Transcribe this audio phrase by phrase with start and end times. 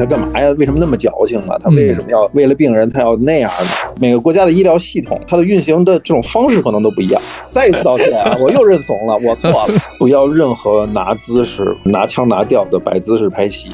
[0.00, 0.48] 他干嘛呀？
[0.58, 1.58] 为什么那么矫情啊？
[1.62, 3.92] 他为什么要为了病人他要那样呢？
[4.00, 7.20] 每个国家的医疗系统，它的运行的这种方式可能都不一样。
[7.50, 9.66] 再一次道歉啊，我又认怂了，我错了，
[9.98, 13.68] 不要任何拿姿势、拿腔拿调的摆姿势拍戏。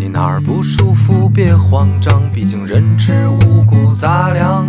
[0.00, 4.66] 你哪儿不舒服别慌张，毕竟人吃五谷杂粮。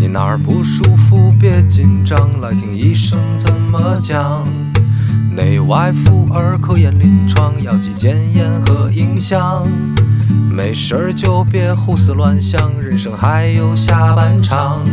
[0.00, 4.44] 你哪儿不舒服别紧张，来听医生怎么讲。
[5.34, 9.66] 内外妇儿科研临床，药剂检验和影像。
[10.50, 14.84] 没事儿就别胡思乱想，人生还有下半场。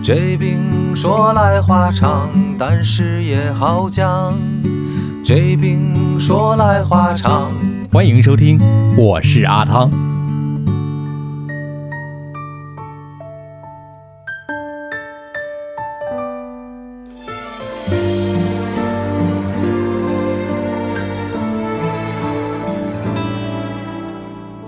[0.00, 4.32] 这病说来话长，但是也好讲。
[5.24, 7.50] 这病说来话长。
[7.92, 8.60] 欢迎收听，
[8.96, 9.90] 我是阿汤。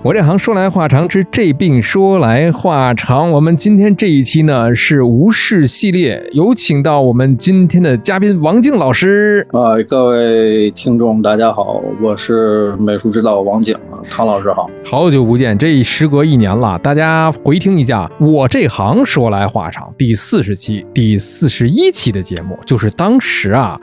[0.03, 3.31] 我这行说来话长，之这病说来话长。
[3.31, 9.45] 我们今天这一期呢是无视系列，有请到我们今天的嘉宾王静老师。
[9.51, 23.79] 啊，各位听众，大家好，我是美术指导王景啊，汤老师好，好久不见，这时隔一年了，大家回听一下，我这行说来话长，第四十期、第四十一期的节目，就是当时啊。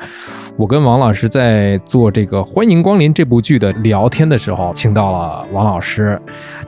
[0.56, 6.07] 我跟王老师在做这个《欢迎光临》这部剧的聊天的时候，请到了王老师，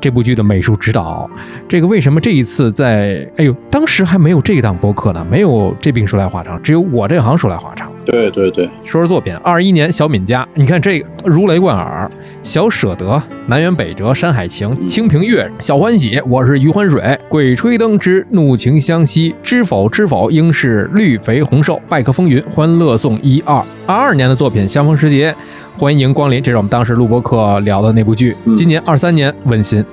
[0.00, 1.30] 这部剧的美术指导。
[1.68, 3.26] 这个为什么这一次在？
[3.36, 7.88] 哎呦，当时还没有这档播客呢，没有这病说来话长，只有我这行说来话长。
[8.04, 9.34] 对对对，说说作品。
[9.36, 12.10] 二一年小敏家，你看这个如雷贯耳，
[12.42, 23.62] 小舍得、南辕北辙、山海情、清平乐、小欢喜，我是余欢水，鬼吹灯之怒晴湘西，知否知否，应是绿肥红瘦，拜客风云，欢乐颂一二。
[23.86, 25.34] 二二年的作品相逢时节，
[25.76, 28.34] 欢迎光临，这是我们当时录播课聊的那部剧。
[28.56, 29.84] 今年二三年温馨。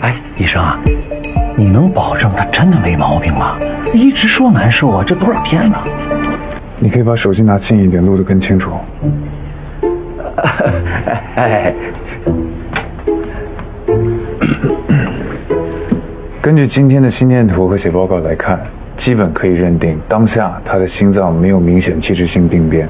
[0.00, 0.78] 哎，医生啊，
[1.56, 3.58] 你能保证他真的没毛病吗？
[3.92, 5.84] 一直说难受啊，这多少天了？
[6.78, 8.70] 你可以把手机拿近一点，录得更清楚。
[11.36, 11.72] 哎，
[16.42, 18.60] 根据今天的心电图和血报告来看。
[19.04, 22.88] 基本可以认定，当下他的心脏没有明显器质性病变，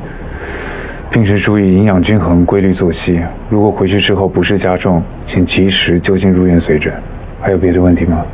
[1.15, 3.23] 平时注意营养均衡、规律作息。
[3.49, 6.93] 如果回去之后不适加重，请及时就近入院随诊。
[7.41, 8.27] 还有别的问题吗？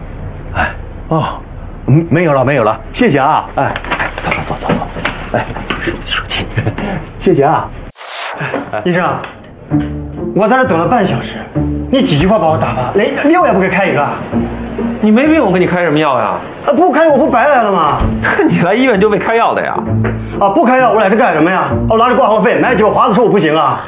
[0.54, 0.66] 哎，
[1.08, 1.38] 哦，
[1.88, 3.46] 嗯，没有了，没有了，谢谢啊。
[3.56, 3.74] 哎，
[4.24, 5.44] 走走走走走，哎，
[5.84, 6.46] 手机手机，
[7.22, 7.68] 谢谢啊。
[8.86, 9.14] 医生，
[10.34, 11.34] 我在这等了半小时，
[11.92, 14.08] 你几句话把我打发，连药也不给开一个。
[15.02, 16.38] 你没病，我给你开什么药呀？
[16.66, 18.02] 啊，不开我不白来了吗？
[18.50, 19.74] 你来医院就为开药的呀？
[20.38, 21.70] 啊，不开药我来这干什么呀？
[21.88, 23.80] 我拿着挂号费买几包华子说我不行啊？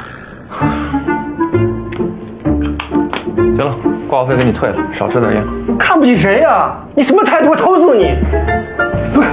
[3.35, 3.75] 行了，
[4.09, 5.41] 挂号费给你退了，少吃点药。
[5.77, 6.73] 看不起谁呀？
[6.95, 7.51] 你什么态度？
[7.51, 8.15] 我投诉你！
[9.13, 9.29] 不是。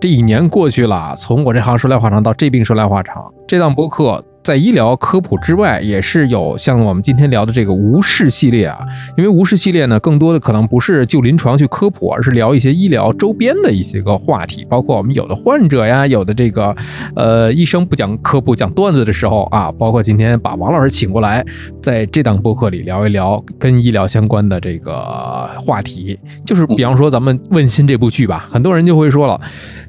[0.00, 4.20] 这一年过去了，从我这行说来话长到这病说来话长，这档播客。
[4.46, 8.78] 在医疗科普之外，也是有像我们今天聊的这个无视系列啊。
[9.18, 16.72] 因为无视系列呢，更多的可能不是就临床去科普，而是聊一些医疗周边的一些个话题，包括我们有的患者呀，有的这个
[17.16, 21.44] 呃医生不讲科普讲段子的时候啊，包括今天把王老师请过来，
[21.82, 29.40] 在这档播客里聊一聊跟医疗相关的这个话题，就是比方说咱们问心这部剧吧，很多人就会说了，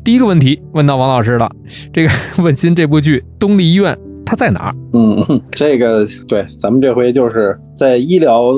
[0.03, 1.47] 第一个问题问到王老师了，
[1.93, 2.09] 这个
[2.41, 3.95] 问心这部剧东丽医院。
[4.27, 4.75] 它在哪儿？
[4.91, 8.53] 嗯，这个对，咱们这回就是在医疗。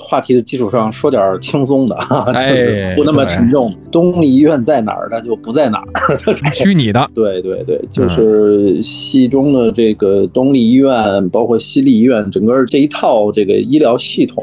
[0.00, 1.94] 话题的基础上说点轻松的
[2.32, 3.74] 哎，就是不那么沉重。
[3.90, 5.08] 东丽医院在哪儿？
[5.10, 6.18] 它就不在哪儿，
[6.54, 7.08] 虚拟的。
[7.14, 14.42] 对对对，就是戏中的这个东立医院，包括西立医院，整个这一套这个医疗系统，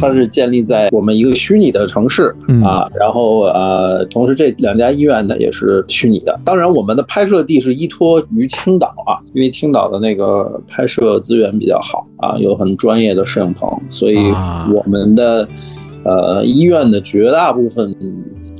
[0.00, 2.34] 它是建立在我们一个虚拟的城市
[2.64, 2.88] 啊。
[2.98, 6.40] 然后呃，同时这两家医院呢也是虚拟的。
[6.44, 14.16] 当然，我们的拍摄地是依托于青岛啊，因为青岛的那个拍摄资源比较好啊，有很专业的摄影棚，所以
[14.74, 14.84] 我。
[14.88, 15.46] 我们的
[16.02, 17.94] 呃医院的绝大部分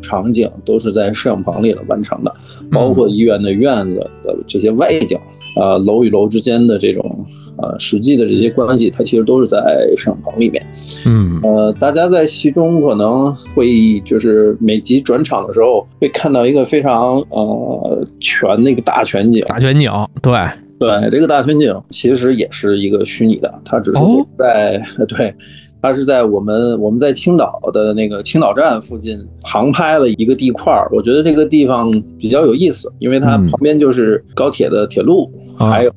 [0.02, 2.34] 场景都是在摄影棚里完成的，
[2.70, 5.18] 包括医院的院子的这些外景，
[5.56, 7.24] 呃楼与楼之间的这种
[7.56, 9.58] 呃实际的这些关系，它其实都是在
[9.96, 10.62] 摄影棚里面。
[11.06, 19.90] 嗯，呃，大家在戏中可能会就是每集转场的时候会看到一个非常呃全的一个大全景，大全景，
[20.20, 20.34] 对
[20.78, 23.98] 对，这个大全景其实也是一个虚拟的，它只是
[24.38, 25.34] 在 对。
[25.80, 35.30] 它是在我们我们在青岛的那个青岛站附近航拍了一个地块儿，我觉得这个地方比较有意思，因为它旁边就是高铁的铁路。
[35.58, 35.92] 还有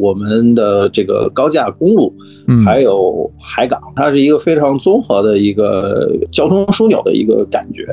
[0.00, 2.12] 我们的这个高架公路，
[2.64, 7.86] 还有海港，它是一个非常综合的一个交通枢纽的一个感觉。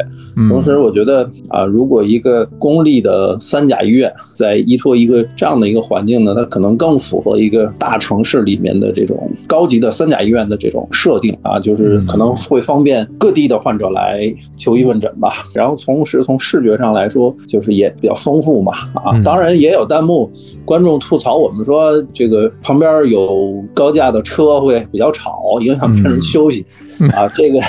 [0.50, 15.32] 同时，我觉得啊，如果一个公立的三甲医院在依托一个这样的一个环境呢，它可能更符合一个大城市里面的这种高级的三甲医院的这种设定啊，就是可能会方便各地的患者来求医问诊吧。
[15.54, 20.32] 然后，同时从视觉上来说，就是也比较丰富嘛啊，当然也有弹幕
[20.66, 21.00] 观众。
[21.12, 26.66] 吐槽我们说这个旁边有高架的车会比较吵，影响别人休息
[27.14, 27.28] 啊。
[27.36, 27.60] 这个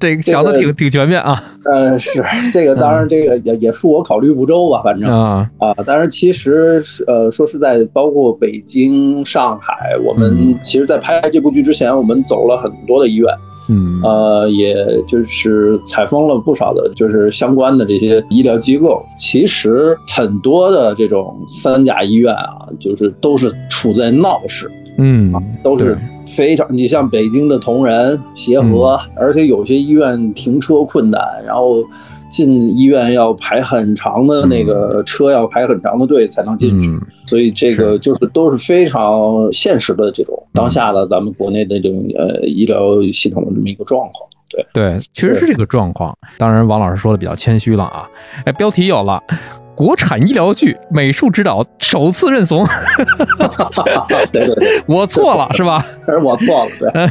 [0.00, 1.40] 这个想的挺挺全面啊。
[1.64, 2.20] 呃，是
[2.52, 5.72] 这个，当然这个也也恕我考虑不周吧，反正啊啊。
[5.86, 13.32] 当然，其实呃说实在，包括北京、上海，我们其实在拍这部剧之前，我们走了很多的医院。
[13.68, 14.74] 嗯，呃，也
[15.06, 19.04] 就是采风了不少的，就是相关的这些医疗机构。
[19.18, 25.32] 其实很多的这种三甲医院啊，就是都是处在闹市，嗯，
[25.62, 25.96] 都是
[26.26, 26.66] 非常。
[26.70, 31.82] 你像北京的同仁、协和，而且有些医院停车困难，然后。
[32.34, 36.90] 进医院要排很长的那个车，要排很长的队才能进去，
[37.26, 44.28] 所以这个就是都是非常现实的这种当下的咱们国内的这种呃医疗系统的这么一个状况。
[44.50, 46.16] 对对，确实是这个状况。
[46.36, 48.08] 当然，王老师说的比较谦虚了啊。
[48.44, 49.22] 哎，标题有了。
[49.74, 52.64] 国产医疗剧美术指导首次认怂，
[54.32, 55.84] 对对对，我错了是吧？
[56.00, 57.10] 是我错了，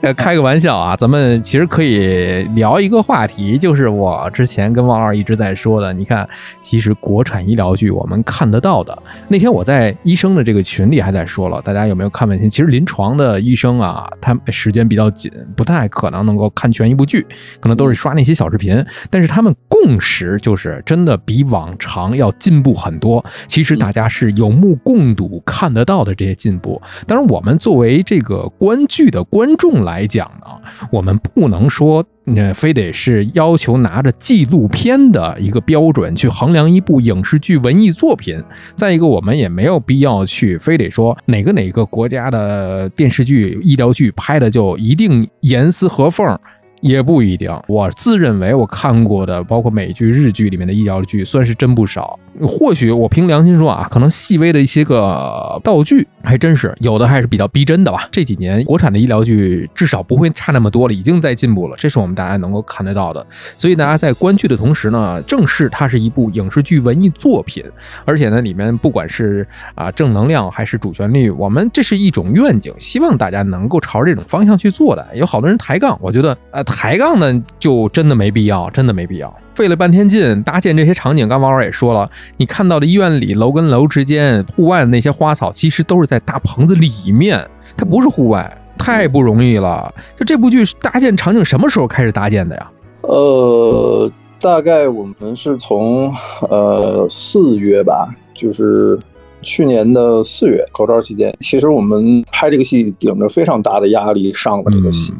[0.00, 6.26] 对， 开个玩笑啊，咱们其实可以聊一个话题，就是我之前跟王二一直在说的，你看，
[6.62, 8.96] 其实国产医疗剧我们看得到的，
[9.28, 12.48] 那天我在医生的这个群里还在说了，大家有没有看问题？
[12.48, 17.26] 其实临床的医生啊，他时间比较紧，不太可能能够看全一部剧，
[17.60, 21.97] 可能都是刷那些小视频，但是他们共识就是真的比往常。
[22.16, 26.80] 要进步很多，其实大家是有目共睹看得到的这些进步。
[27.06, 30.46] 当然，我们作为这个观剧的观众来讲呢，
[30.92, 32.04] 我们不能说，
[32.36, 38.38] 呃，非得是要求拿着纪录片的一个标准去衡量一部影视剧文艺作品。
[38.76, 46.38] 再一个，我们也没有必要去非得说哪个哪个国家的电视剧、医疗剧拍的就一定严丝合缝。
[46.80, 52.18] 也不一定，我自认为我看过的，包括美剧、日剧里面的医疗剧，算是真不少。
[52.46, 58.08] 或许我凭良心说啊，可能细微的一些个道具还真是有的，还是比较逼真的吧。
[58.12, 63.26] 这几年国产的医疗剧至少不会差那么多了，已经在进步了，这是我们大家能够看得到的。
[63.56, 67.64] 所以大家在观剧的同时呢，正视它是一部影视剧文艺作品，
[68.04, 75.04] 而且呢，里面不管是啊正能量还是主旋律，我们这是一种愿景，希望大家能够朝这种方向去做的。
[75.16, 79.34] 有好多人抬杠，我觉得呃抬杠呢就真的没必要，真的没必要。
[79.54, 87.44] 费了半天劲搭建这些场景，刚王老师也说了，你看到的医院里楼跟楼之间户外的那些花草，其实都是在大棚子里面，
[87.76, 89.92] 它不是户外，太不容易了。
[90.16, 92.70] 就这部剧搭建场景什么时候开始搭建的呀？
[93.00, 94.08] 呃，
[94.40, 98.96] 大概我们是从呃四月吧，就是
[99.42, 105.12] 去年的四月口罩期间，其实我们拍这个戏顶着非常大的压力上的这个戏。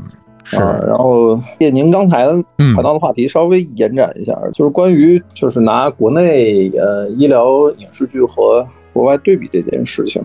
[0.51, 0.57] 是，
[0.87, 10.23] 然后借您刚才谈到的话题稍微延展一下，就是关于就是拿国内呃医疗影视剧和国外对比这件事情，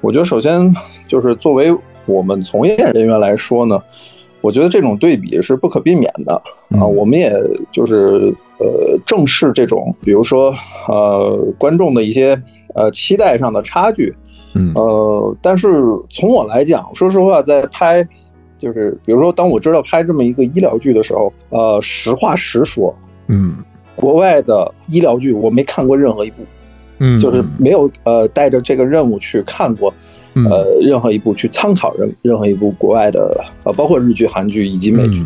[0.00, 0.72] 我觉得首先
[1.08, 3.82] 就是作为我们从业人员来说呢，
[4.42, 6.40] 我觉得这种对比是不可避免的
[6.78, 7.34] 啊，我们也
[7.72, 10.54] 就是呃正视这种，比如说
[10.86, 12.40] 呃观众的一些
[12.76, 14.14] 呃期待上的差距，
[14.54, 14.72] 嗯。
[14.76, 18.08] 呃，但是从我来讲，说实话，在拍。
[18.58, 22.94] 就是比如说，当我知道拍这么一个医疗剧的时候，呃，实话实说，
[23.28, 23.56] 嗯，
[23.94, 26.42] 国外的医疗剧我没看过任何一部，
[26.98, 29.92] 嗯，就是没有呃带着这个任务去看过，
[30.34, 35.22] 呃，任何一部去参考任任何一部国外的呃，包括日剧、韩剧以及美剧。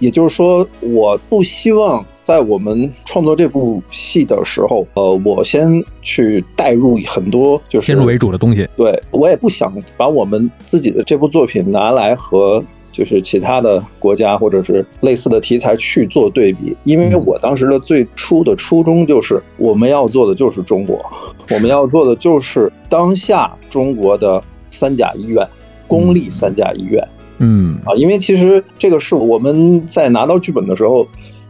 [0.00, 8.66] 也就是说，我不希望在我们创作这部戏的时候，呃，我先去带入很多就是先入为主的东西。
[8.76, 20.98] 对我也不想把我们自己的这部作品拿来和就是其他的国家或者是类似的题材去做对比，因为我当时的最初的初衷就是我们要做的就是中国，
[21.50, 25.46] 我们要做的就是当下中国的三甲医院，
[25.86, 27.06] 公立三甲医院。
[27.40, 27.76] 嗯。
[27.84, 31.04] 啊，因为其实这个是我们在拿到剧本的时候，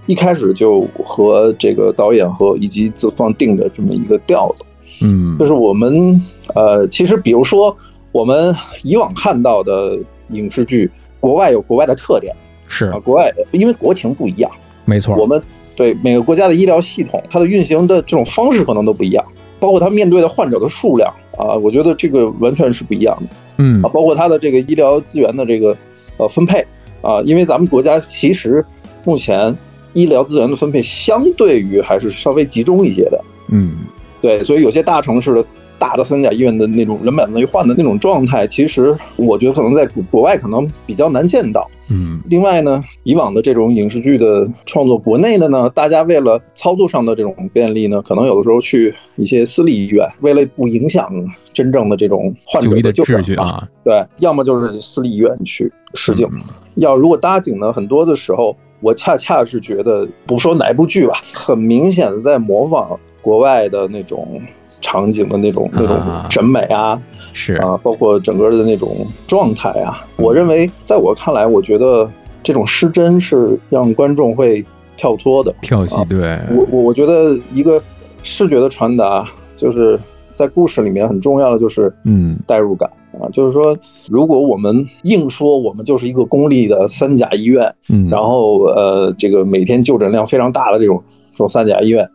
[0.06, 4.64] 一开始就和这个导演和以及资方定的这么一个调子。
[5.02, 6.20] 嗯，就是我们
[6.54, 7.76] 呃，其实比如说
[8.10, 9.96] 我们以往看到的
[10.30, 12.34] 影视剧，国外有国外的特点，
[12.66, 12.86] 是。
[12.86, 14.50] 啊，国外因为国情不一样，
[14.84, 15.40] 没错，我们
[15.76, 19.24] 对每个国家的医疗系统，它的运行的这种方式可能都不一样，
[19.60, 23.82] 包括它面对的患者的数量啊，我觉得这个完全是不一样的，嗯。
[23.82, 25.76] 啊，包括它的这个医疗资源的这个
[26.16, 26.66] 呃分配
[27.02, 28.64] 啊，因为咱们国家其实
[29.04, 29.56] 目前
[29.92, 33.76] 医疗资源的分配相对于还是稍微集中一些的，嗯，
[34.20, 35.44] 对，所以有些大城市的
[35.80, 41.66] 大的三甲医院的那种人满为患的那种状态，其实我觉得可能在国外可能比较难见到。
[41.90, 51.10] 嗯，另外呢，以往的这种影视剧的创作，国内的呢，大家为了操作上的这种便利呢，可能有的时候去一些私立医院，为了不影响
[51.52, 56.28] 真正的这种患者就医的就诊秩序啊，对，要么就是私立医院去试镜。
[56.30, 56.40] 嗯
[56.76, 64.40] 要如果搭景呢，很多的时候，我恰恰是觉得，不说哪部剧吧，很明显的在模仿国外的那种
[64.80, 67.00] 场景的那种那种啊审美啊
[67.32, 67.54] 是。
[67.54, 70.06] 啊，包括整个的那种状态啊。
[70.16, 72.10] 我认为，在我看来，我觉得
[72.42, 74.64] 这种失真是让观众会
[74.96, 75.54] 跳脱的。
[75.62, 77.82] 跳戏，对，我我我觉得一个
[78.22, 79.98] 视觉的传达，就是
[80.30, 82.36] 在故事里面很重要的就是嗯。
[82.46, 83.76] 代入感啊，就是说，
[84.08, 92.08] 如果我们硬说我们就是一个公立的三甲医院，嗯，然后呃，这个每天就诊量非常大的这种这种三甲医院，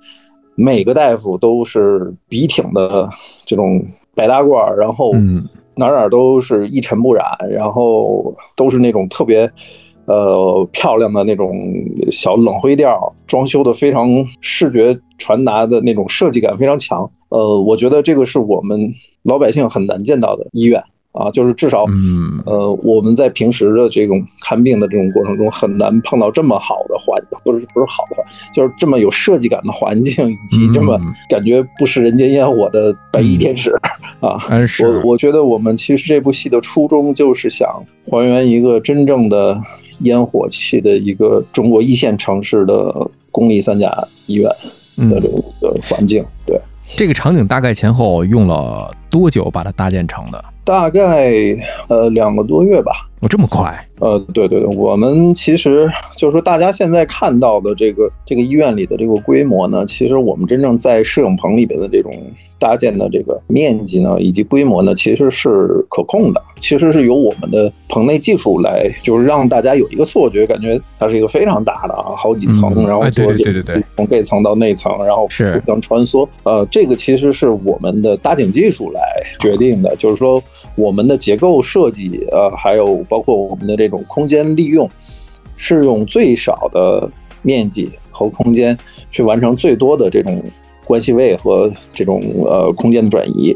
[0.55, 3.09] 每个大夫都是笔挺的
[3.45, 9.51] 这种白大褂儿，然后嗯哪儿哪儿都是一尘不染，然后都是那种特别
[10.05, 11.53] 呃漂亮的那种
[12.09, 14.07] 小冷灰调，装修的非常
[14.39, 17.09] 视觉传达的那种设计感非常强。
[17.29, 18.93] 呃，我觉得这个是我们
[19.23, 20.81] 老百姓很难见到的医院
[21.15, 33.71] 啊，就是至少嗯呃我们在平时的这种看病的这种过程中很难碰到这么好的环，不是不是好的环，就是这么有设计感的环境，以及这么嗯感觉不食人间烟火的白衣天使
[34.19, 34.37] 啊。
[34.83, 37.67] 我我觉得我们其实这部戏的初衷就是想
[38.05, 39.59] 还原一个真正的
[40.01, 42.93] 烟火气的一个中国一线城市的
[43.31, 43.89] 公立三甲
[44.25, 44.49] 医院
[45.09, 46.23] 的这嗯，个环境。
[46.45, 46.59] 对，
[46.97, 50.43] 这个场景大概前后用了多久把它搭建成的？
[50.65, 51.31] 大概
[51.87, 53.07] 呃两个多月吧。
[53.21, 53.73] 哦，这么快？
[53.99, 62.11] 呃，对对对，我们其实就是说，大家现在看到的这个这个医院里的这个规模呢，其实我们真正在摄影棚里边的这种
[62.59, 66.41] 搭建的这个面积呢，以及规模呢，其实是可控的。
[66.59, 76.27] 其实是由我们的棚内技术来，就是让大家有一个错觉，感觉它是一个非常大的啊，好几层，然后对对对对对从这层到那层，然后是互相穿梭。
[76.43, 79.01] 呃，这个其实是我们的搭景技术来
[79.39, 80.41] 决定的，就是说
[80.75, 84.89] 我们的结构设计，呃，还有包括我们的这种空间利用，
[85.55, 87.09] 是用最少的
[87.41, 88.77] 面积和空间
[89.11, 90.41] 去完成最多的这种
[90.85, 93.55] 关系位和这种呃空间的转移。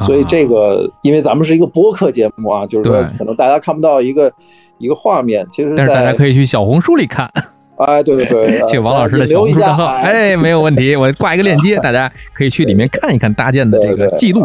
[0.00, 4.32] 所以这个，因为咱们是一个播客节目啊，就是说可能大家看不到一个
[4.78, 7.30] 一个画面，其实但是大家可以去小红书里看，
[7.76, 14.40] 哎，对对对， 去王老师的小红书账号，哎，没有问题，我挂一个链接，大家可以去里面看一看搭建的这个记录。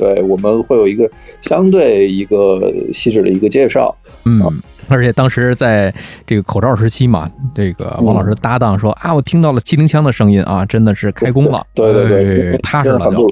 [0.00, 1.08] 啊对，我们会有一个
[1.42, 2.58] 相对一个
[2.90, 3.94] 细致的一个介绍。
[4.24, 4.40] 嗯，
[4.88, 5.94] 而且当时在
[6.26, 13.28] 这个口罩时期嘛，这个王老师搭档说、啊，我听到了机灵枪的声音啊，真的是开工了，对对对，哎踏实了就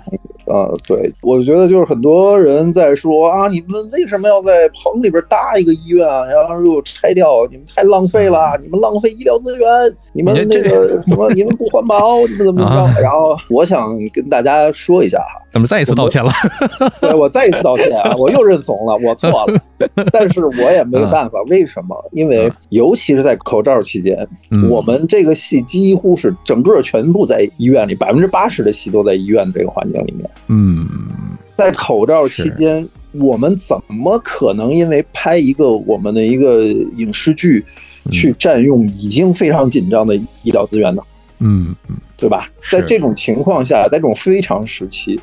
[0.49, 7.47] 啊、对，我觉得就是很多人在说啊，你们为什么要在棚里边搭一个医院啊，然后又拆掉？
[7.51, 9.69] 你们太浪费了，你们浪费医疗资源，
[10.13, 13.01] 你们那个什么，你们不环保，你们怎么怎么啊着？
[13.03, 16.31] 然后我想跟大家说一下哈，怎么再一次道歉了？
[17.01, 19.61] 对我再一次道歉啊，我又认怂了，我错了，
[20.11, 21.97] 但是我也没办法，为什么？
[22.13, 30.29] 因为尤其是在口罩期间，嗯我们这个戏几乎是整个全部在医院里，百分之八十的戏都在医院这个环境里面。
[30.47, 30.87] 嗯，
[31.57, 36.65] 在口罩期间，我们怎么可能因为拍一个我们的一个
[36.97, 37.65] 影视剧，
[38.05, 38.13] 嗯。
[38.13, 41.03] 去占用已经非常紧张的医疗资源呢？
[41.41, 41.97] 嗯嗯。
[42.17, 42.49] 对吧？
[42.71, 45.21] 在这种情况下，在这种非常时期，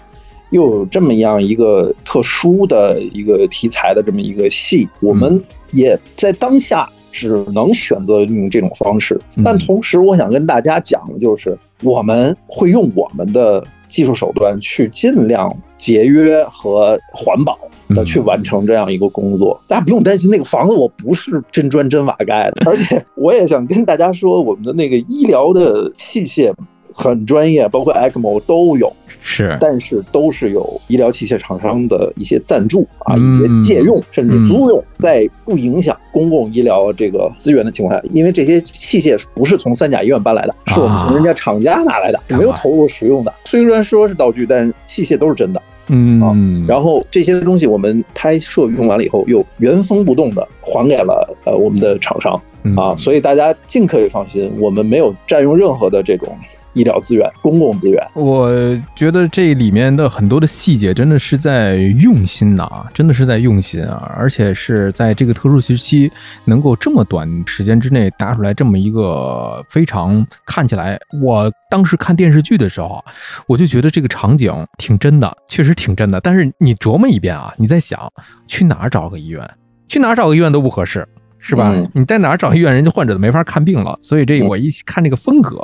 [0.51, 9.19] 又有这么样一个特殊的一个题材的这么一个戏，我们也在当下只能选择用这种方式。
[9.35, 9.43] 嗯。
[9.43, 13.61] 但同时，我想跟大家讲的就是，我们会用我们的
[13.95, 17.57] 技术手段去尽量节约和环保。
[17.89, 26.51] 的去完成这样一个工作，大家不用担心那个房子我不是真砖真瓦盖的，而且我也想跟大家说，我们的那个医疗的器械
[26.97, 33.35] 很专业，包括 ECMO 都有，是，但是都是有医疗器械厂商的一些赞助啊，嗯。
[33.35, 43.33] 一些借用甚至租用，在不影响公共医疗这个资源的情况下，因为这些器械不是从三甲医院搬来的，是我们从人家厂家拿来的，是没有投入使用的。
[43.43, 45.61] 虽然说是道具，但器械都是真的。
[45.89, 46.21] 嗯。
[46.21, 46.33] 啊，
[46.65, 52.41] 然后这些东西我们拍摄用完了以后，又原封不动的还给了呃我们的厂商。
[52.77, 56.35] 啊，所以大家尽可以放心，我们没有占用任何的这种。
[56.75, 58.51] 医疗资源、公共资源，我
[58.95, 64.13] 觉得这里面的很多的细节真的是在用心呐，真的是在用心啊！
[64.15, 66.11] 而且是在这个特殊时期，
[66.43, 73.03] 能够这么短时间之内搭出来这么一个非常看起来，我当时看电视剧的时候，
[73.47, 76.19] 我就觉得这个场景挺真的，确实挺真的。
[76.19, 78.11] 但是你琢磨一遍啊，你在想
[78.47, 79.49] 去哪儿找个医院？
[79.87, 81.07] 去哪儿找个医院都不合适。
[81.47, 81.75] 是吧？
[81.93, 83.95] 你在哪儿找医院，人家患者都没法看病了。
[84.01, 85.61] 所以这我一看这个风格，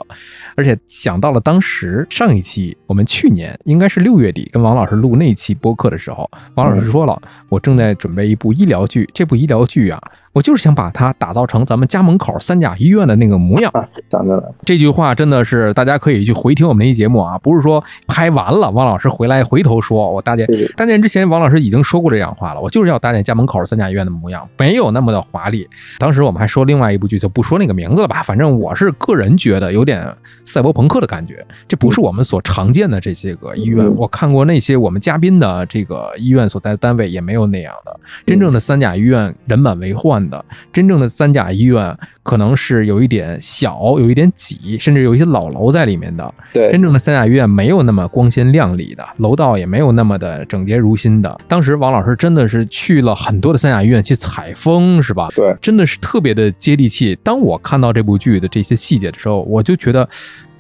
[0.56, 7.20] 而且想到了当时上一期我们去年应该是六月底跟王老师录那期播客的时候，王老师说了，
[7.50, 10.00] 我正在准备一部医疗剧，这部医疗剧啊。
[10.34, 13.72] 我就是想把它打造成咱们家门口三甲医院的那个模样。
[14.10, 20.48] 讲真的，这句话真的是大家可以去回听我们那期节目啊，不是说拍完了王老师回来回头说，我搭建
[20.78, 22.62] 搭建之前，王老师已经说过这样话了。
[22.62, 25.68] 我就是要搭建家门口三甲医院的模样，没有那么的华丽。
[25.98, 28.24] 当时我们还说另外一部剧，就不说那个名字了吧。
[28.24, 30.08] 反正我是个人觉得有点
[30.46, 33.86] 赛博朋克的感觉，这不是我们所常见的这些个医院。
[33.98, 40.21] 我看过那些我们嘉宾的这个医院所在的单位，也没有那样的真正的三甲医院人满为患。
[40.30, 46.34] 的真正的三甲医院可能是有一点小，有一点挤，甚至有一些老楼在里面的。
[46.54, 51.38] 对，真正的三甲医院没有那么光鲜亮丽的楼道，也没有那么的整洁如新的。
[51.48, 55.28] 当时王老师真的是去了很多的三甲医院去采风，是吧？
[55.36, 57.18] 对，真的是特别的接地气。
[57.24, 60.08] 当我看到这部剧的这些细节的时候，我就觉得。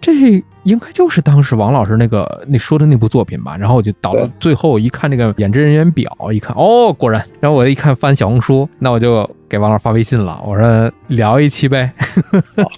[0.03, 0.11] 这
[0.63, 11.91] 应该就是当时王老师那个那说的那部作品吧，然后我就到了最后一看这个演职人员表，一看哦，果然，然后我一看翻小红书，那我就给王老师发微信了，我说聊一期呗，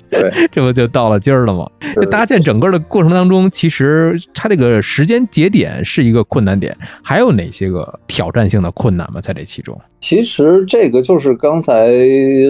[0.10, 1.70] 对， 这不就到了今儿了吗？
[1.94, 9.22] 这搭建整个的过程当中，其实它这个时间节点是一个困难点，还有哪些个挑战性的困难吗？
[9.22, 9.80] 在这其中？
[10.00, 11.90] 其实这个就是刚才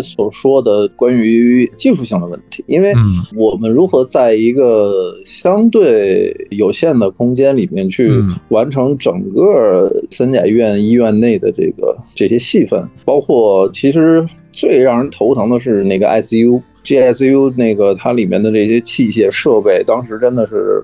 [0.01, 2.91] 所说的关于技术性的问题，因为
[3.35, 8.09] 我们如何在一个相对有限的空间里面去
[8.49, 14.12] 完成整个三甲医院医院内的这个这些细分，包括其实
[14.51, 16.61] 最让人头疼的是那个 ICU。
[16.83, 20.83] GSU 那个它里面的这些器械设备，当时真的是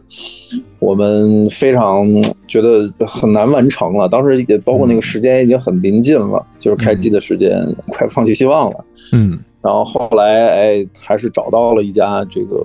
[0.80, 2.08] 我们非常
[2.48, 4.08] 觉得很难完成了。
[4.08, 8.86] 当时也包括那个时间已经很临近了，就是开机的时间，快放弃希望了。
[9.12, 12.56] 嗯，然后后来哎，还是找到了一家这个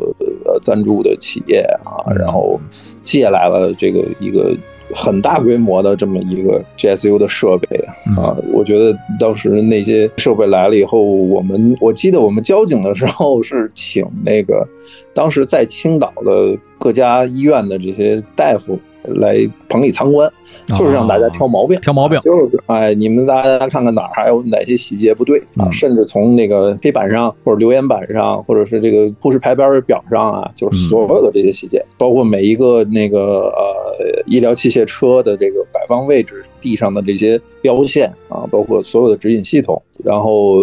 [0.46, 2.60] 呃赞助的企业啊，然后
[3.02, 4.56] 借来了这个一个。
[4.94, 7.76] 很大规模的这么一个 GSU 的设备
[8.16, 14.66] 啊，我觉得当时那些设备来了以后，我们我记得我们交警的时候是请那个
[15.12, 18.78] 当时在青岛的各家医院的这些大夫。
[19.04, 20.30] 来棚里参观，
[20.66, 25.70] 就是让大家挑毛病，挑毛病，就是哎，你们大家看看哪儿还有哪些细节不对啊？
[25.70, 40.56] 甚至从那个黑板上，或者留言板上，或者是这个护士排班表上啊，就是所有的这些细节，包括每一个那个呃医疗器械车的这个摆放位置、地上的这些标线啊，包括所有的指引系统，然后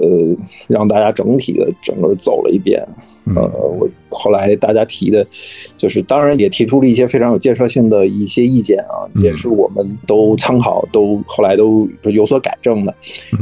[0.00, 2.84] 呃让大家整体的整个走了一遍。
[3.34, 5.26] 呃，我后来大家提的，
[5.76, 12.94] 就是当然也提出了一些非常有建设性的一些意见啊，也是我们都参考，都后来都有所改正的。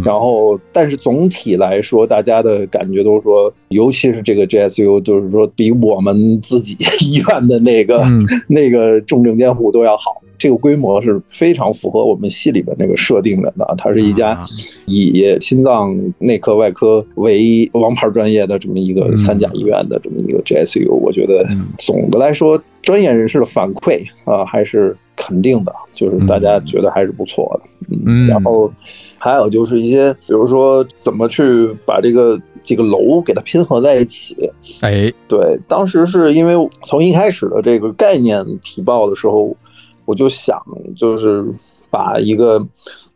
[0.04, 8.06] 然后，但是总体来说，大家的感觉都是说，尤其是这个 GSU，就是说比我们自己 医院的那个
[8.46, 10.21] 那个重症监护都要好。
[10.42, 14.44] 这个规模是非常符合我们系里边那个设定的啊，它是一家
[14.86, 21.46] 以心脏内科外科为王牌专业的这么一个三甲医院的这么一个 GSU，我觉得
[21.78, 27.70] 总的来说，专业人士的反馈啊还是肯定的，就是大家觉得还是不错的。
[28.04, 28.68] 嗯，然后
[29.16, 34.50] 还有就是一些，比如说怎么去把这个几个楼给它拼合在一起。
[34.80, 39.56] 哎，对，当时是因为从一开始的这个概念提报的时候。
[40.04, 40.60] 我就想，
[40.96, 41.44] 就是
[41.90, 42.58] 把一个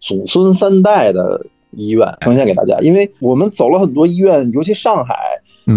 [0.00, 5.14] 祖孙三代的医院呈现给大家，因为我们走了很多医院，尤其上海，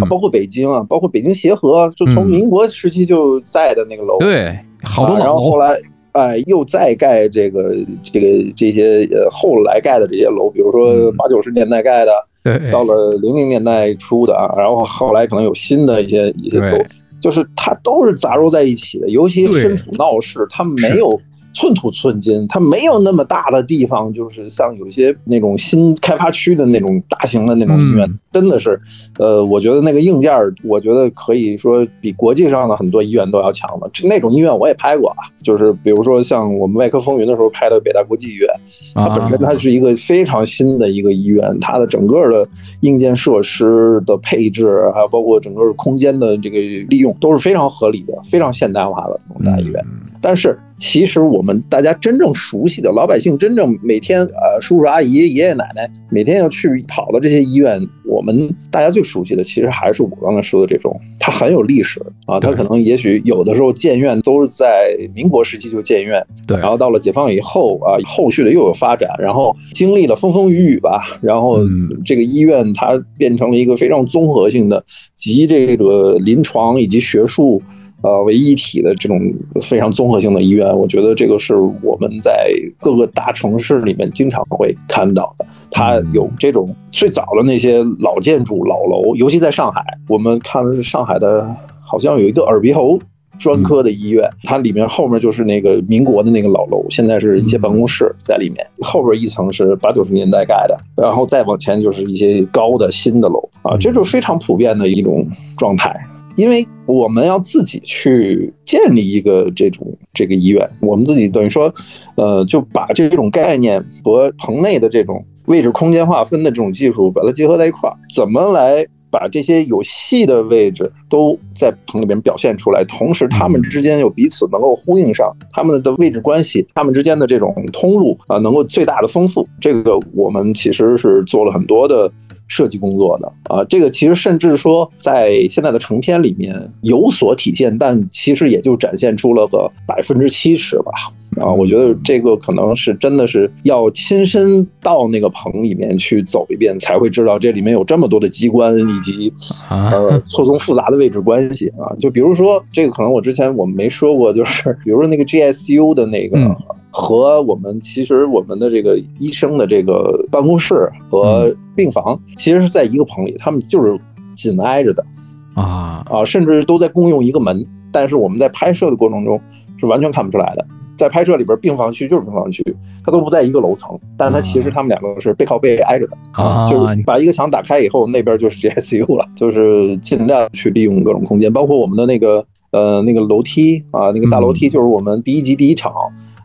[0.09, 5.79] 包括北京啊，包括北京协和，就从民国时期就在的那个楼，对，好多然后后来，
[6.11, 12.11] 哎，又再盖这个这个这些呃后来盖的这些楼，比如说八九十年代盖的，
[12.43, 16.77] 对，到了零零年代初的啊，然后后来可能有新的一些一些楼。
[17.19, 21.19] 就是它都是杂糅在一起的，尤其身处闹市，它没有
[21.53, 28.79] 寸土寸金，它没有那么大的地方，就是像有些那种新开发区的那种大型的那种医院，真的是，
[29.17, 30.31] 呃，我觉得那个硬件，
[30.63, 33.89] 我觉得可以说比国际上的很多医院都要强的。
[34.07, 38.47] 那种医院我也拍过啊，就是比如说像我们外科风云的时候拍的北大国际医院，
[38.93, 42.47] 它本身它是一个非常新的一个医院，它的整个的
[42.81, 49.83] 硬件设施的配置，还有包括整个空间的这个利用都是非常合理的，非常现代化的这种大医院。
[50.21, 71.60] 但是，其实我们大家真正熟悉的老百姓，真正每天呃叔叔阿姨、爷爷奶奶每天要去跑的这些医院，我们大家最熟悉的，其实还是我刚才说的这种，它很有历史啊，它可能也许有的时候建院都是在民国时期就建院，对，然后到了解放以后啊，后续的又有发展，然后经历了风风雨雨吧，然后
[72.05, 74.84] 这个医院它变成了一个非常综合性的
[75.15, 77.62] 集这个临床以及学术。
[78.01, 79.19] 呃，为一体的这种
[79.62, 85.45] 非常综合性的医院，我觉得这个是我们在各个大城市里面经常会看到的。
[85.69, 92.97] 它有这种最早的那些老建筑、老楼，尤其在上海，我们看上海的，好像有一个耳鼻喉
[93.38, 103.49] 专科的医院，它里面后面就是那个民国的那个老楼，现在是一些办公室在里面，后边一层是八九十年代盖的，然后再往前就是一些高的新的楼。
[103.62, 105.93] 啊，这就是非常普遍的一种状态。
[106.35, 111.73] 因为我们要自己去建立一个这种这个医院，我们自己等于说，
[112.15, 129.45] 呃，就把这种概念和棚内的这种位置空间划分的这种技术把它结合在一块儿，怎么来把这些有戏的位置都在棚里边表现出来，同时他们之间又彼此能够呼应上，他们的位置关系，他们之间的这种通路啊，能够最大的丰富。
[129.59, 132.09] 这个我们其实是做了很多的。
[132.49, 140.91] 设计工作的啊，这个其实甚至说在现在的成片里面有所体现，但其实也就展现出了个百分之七十吧。
[141.39, 149.31] 啊，我觉得这个可能是真的是要亲身到那个棚里面去走一遍，才会知道这里面有这么多的机关以及
[149.69, 151.93] 呃错综复杂的位置关系啊。
[151.99, 156.57] 就比如说这个，可能我之前我们没说过，就是比如说那个 GSU 的那个。
[156.91, 163.99] 和我们其实我们的这个医生的这个办公室和病房，其实是在一个棚里，他们就是
[164.34, 165.06] 紧挨着的，
[165.54, 166.04] 啊。
[166.10, 167.63] 啊，甚至都在共用一个门。
[167.91, 169.39] 但是我们在拍摄的过程中
[169.80, 172.63] 是完全看不出来的，在拍摄里边，病房区就是病房区，
[173.04, 176.17] 它都不在一个楼层，但它其实他们两个是背靠背挨着的。
[176.32, 185.91] 啊，就是把一个墙打开以后，那边就是 GSU 了，就是尽量去利用各种空间，包括我们的那个呃那个楼梯啊，那个大楼梯就是我们第一集第一场。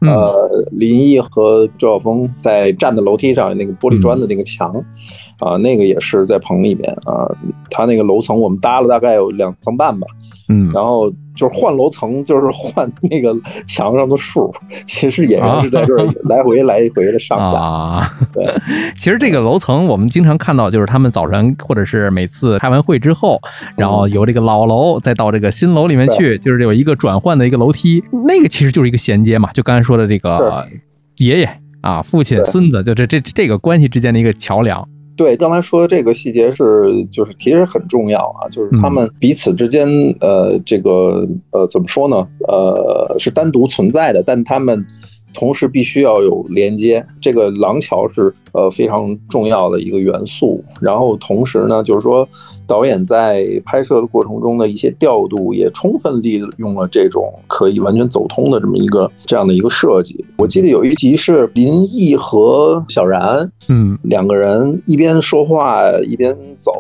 [0.07, 4.73] 呃，林毅和周晓峰在站的楼梯上，那个玻璃砖的那个墙，
[5.39, 7.29] 啊，那个也是在棚里面啊。
[7.71, 10.07] 他那个楼层我们搭了大概有两层半吧。
[10.51, 13.35] 嗯，然后就是换楼层，就是换那个
[13.67, 14.55] 墙上的数，
[14.87, 18.07] 其实演员是在这儿来回来回的上下。
[18.31, 18.47] 对，
[18.95, 23.41] 其实这个楼层我们经常看到，就是他们早晨或者是每次开完会之后，
[23.75, 30.69] 然后由这个老楼再到这个新楼里面去，就是有一个转换的一个楼梯，那个其实就是一个衔接嘛，就刚才说的这个
[31.17, 31.49] 爷爷
[31.81, 34.87] 啊、父亲、孙子，就这这这个关系之间的一个桥梁。
[35.17, 39.89] 对，刚才说的这个细节是，就是其实很重要啊，就是他们彼此之间，
[40.21, 42.27] 呃，这个呃，怎么说呢？
[42.49, 44.85] 呃，是单独存在的，但他们
[45.35, 47.05] 同时必须要有连接。
[47.21, 52.27] 这个廊桥是呃非常重要的一个元素，然后同时呢，就是说。
[52.67, 60.25] 导演在拍摄的过程中的一些调度，也充分利用了这种可以完全走通的这么一个这样的一个设计。
[60.39, 66.73] 我记得有一集是林毅和小然，嗯，两个人一边说话一边走，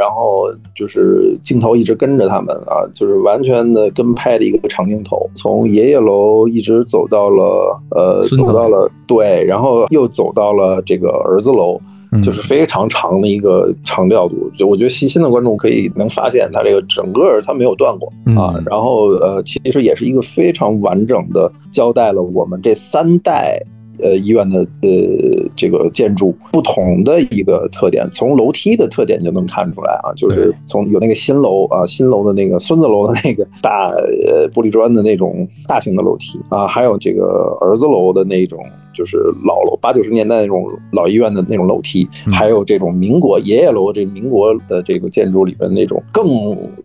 [0.00, 11.78] 然后就是镜头一直跟着他们啊，就是完全的跟拍的一个长镜头，从爷爷楼一直走到了呃，走到了对，然后又走到了这个儿子楼。
[12.24, 18.52] 就是非常长的一个长调度，就我觉得细心的观众可以能发现，它这个整个它没有断过啊。
[18.66, 23.62] 然后呃，其实也是一个非常完整的交代了我们这三代
[24.02, 33.90] 呃医院的呃这个建筑不同的一个特点，从楼梯的特点就能看出来啊，就是从有那个新楼啊，新楼的那个孙子楼的那个大
[34.24, 38.58] 呃玻璃砖的那种大型的楼梯啊，还有这个儿子楼的那种。
[39.00, 46.26] 就是老楼八九十年代那种老医院的那种楼梯，还有这种民国爷爷楼，这民国的这个建筑里边那种更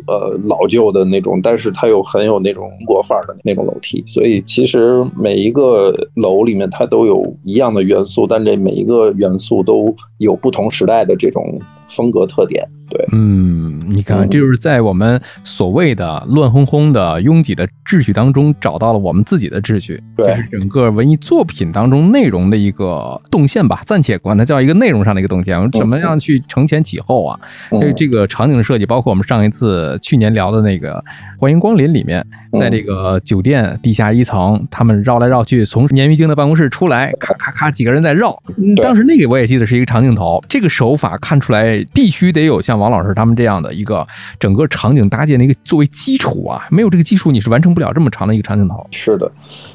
[0.08, 4.01] 呃老旧的那种，但是它又很有那种民国范儿的那种楼梯。
[4.08, 11.43] 所以其实每一个楼里面它都有一样的元素，但这每一个元素都有不同时代的这种
[11.89, 12.65] 风格特点。
[12.89, 25.56] 对，嗯，你看，这就是在我们所谓的乱哄哄的拥挤的秩序当中，找到了我们自己的秩序，对这是整个文艺作品当中内容的一个动线吧，暂且管它叫一个内容上的一个动线。
[25.71, 27.39] 怎么样去承前启后啊？
[27.71, 30.93] 嗯这这个场景设计，包括我们上一次去年聊的那个
[31.39, 32.26] 《欢迎光临》里面，
[32.60, 38.38] 在这个酒店地下一层，他们绕来绕去，从鲶鱼精的办公室出来，咔咔咔，几个人在绕。
[38.58, 44.05] 嗯当时那个我也记得是一个长镜头，这个手法看出来必须得有像王老师他们这样的一个
[44.39, 48.85] 整个场景搭建的一个作为基础啊，没有这个基础你是完成不了这么长的一个长镜头。
[48.91, 49.31] 是的，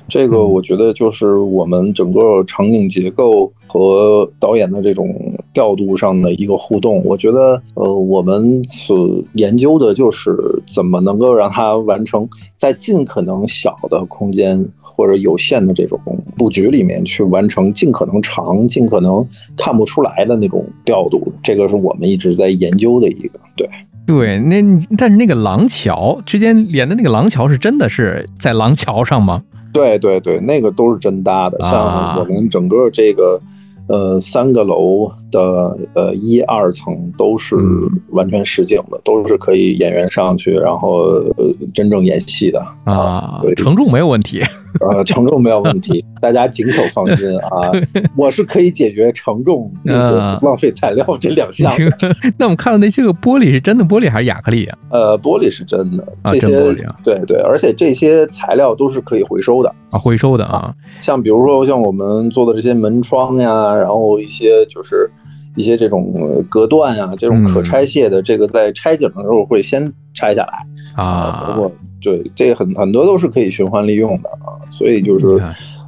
[0.08, 5.14] 这个我觉得就是我们整个场景结构和导演的这种
[5.52, 7.02] 调度上的一个互动。
[7.04, 10.36] 我觉得，呃，我们所研究的就是
[10.66, 14.64] 怎么能够让它完成在尽可能小的空间
[15.00, 15.98] 或者有限的这种
[16.36, 21.32] 布局里面去完成尽可能长、尽可能看不出来的那种调度。
[21.42, 23.66] 这个是我们一直在研究的一个对。
[24.06, 24.62] 对，那
[24.98, 29.42] 但是那个廊桥之间连的那个廊桥是真的是在廊桥上吗？
[29.72, 31.56] 对对对，那个都是真搭的。
[31.64, 33.40] 啊像我们整个这个
[33.88, 40.98] 呃三个楼的呃一二层都是嗯完全实景的，都是可以演员上去，然后
[41.36, 44.42] 呃真正演戏的啊，承重没有问题。
[44.88, 47.72] 呃承重没有问题， 大家尽可放心啊，
[48.16, 52.14] 我是可以解决承重并且啊不浪费材料这两项的。
[52.38, 54.78] 那我们看到那些个玻璃是真的玻璃还是亚克力啊？
[54.90, 59.74] 呃，玻璃是真的，啊这些、真玻璃啊对对，而且这些材料都是可以回收的。
[59.90, 60.72] 啊，回收的啊。
[61.00, 65.10] 像比如说像我们做的这些门窗呀，然后一些就是
[65.56, 70.66] 一些这种呃隔断啊，这种可拆卸的，这个在拆景的时候会先拆下来。
[70.94, 71.44] 啊。
[71.46, 75.26] 包啊，括对这很很多都是可以循环利用的啊，所以就是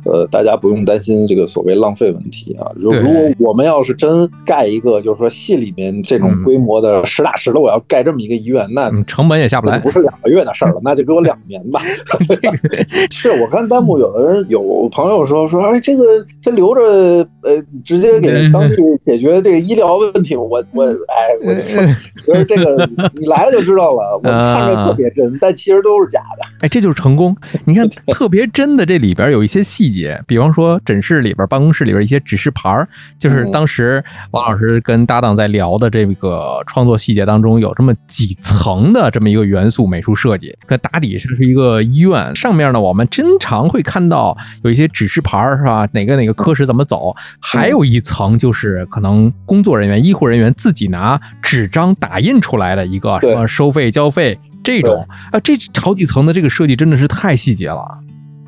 [0.05, 2.71] 呃，大家不用担心这个所谓浪费问题啊。
[2.75, 9.79] 如如果我们要是真盖一个，就是说系里面这种嗯规模的实打实的，我要盖这么一个医院，那嗯，成本也下不来。
[9.79, 11.81] 不是两个月的事儿了，那就给我两年吧。
[13.11, 16.05] 是我看弹幕有的人有朋友说说，哎，这个
[16.43, 20.35] 这留着呃，直接给当地解决这个医疗问题。
[20.37, 21.87] 我我哎，我就说，
[22.27, 24.21] 觉得这个你来了就知道了。
[24.23, 26.47] 我看着特别真，但其实都是假的。
[26.61, 27.37] 哎，这就是成功。
[27.65, 34.02] 你看，特别真的这里边有一些细节，比方说诊室里边、办公室里边一些指示牌儿，就是当时
[34.33, 40.57] 王老师跟搭档在聊的这个创作细节当中，有这么几层的这么一个元素美术设计。
[40.66, 45.87] 可打底上是一个医院，上面呢我们经常会看到有一些指示牌儿，是吧？
[45.92, 47.14] 哪个哪个科室怎么走？
[47.40, 54.38] 还有一层就是可能工作人员、医护人员自己拿纸张打印出来的一个什么收费交费。
[54.64, 57.98] 这种啊，这好几层的这个设计真的是太细节了。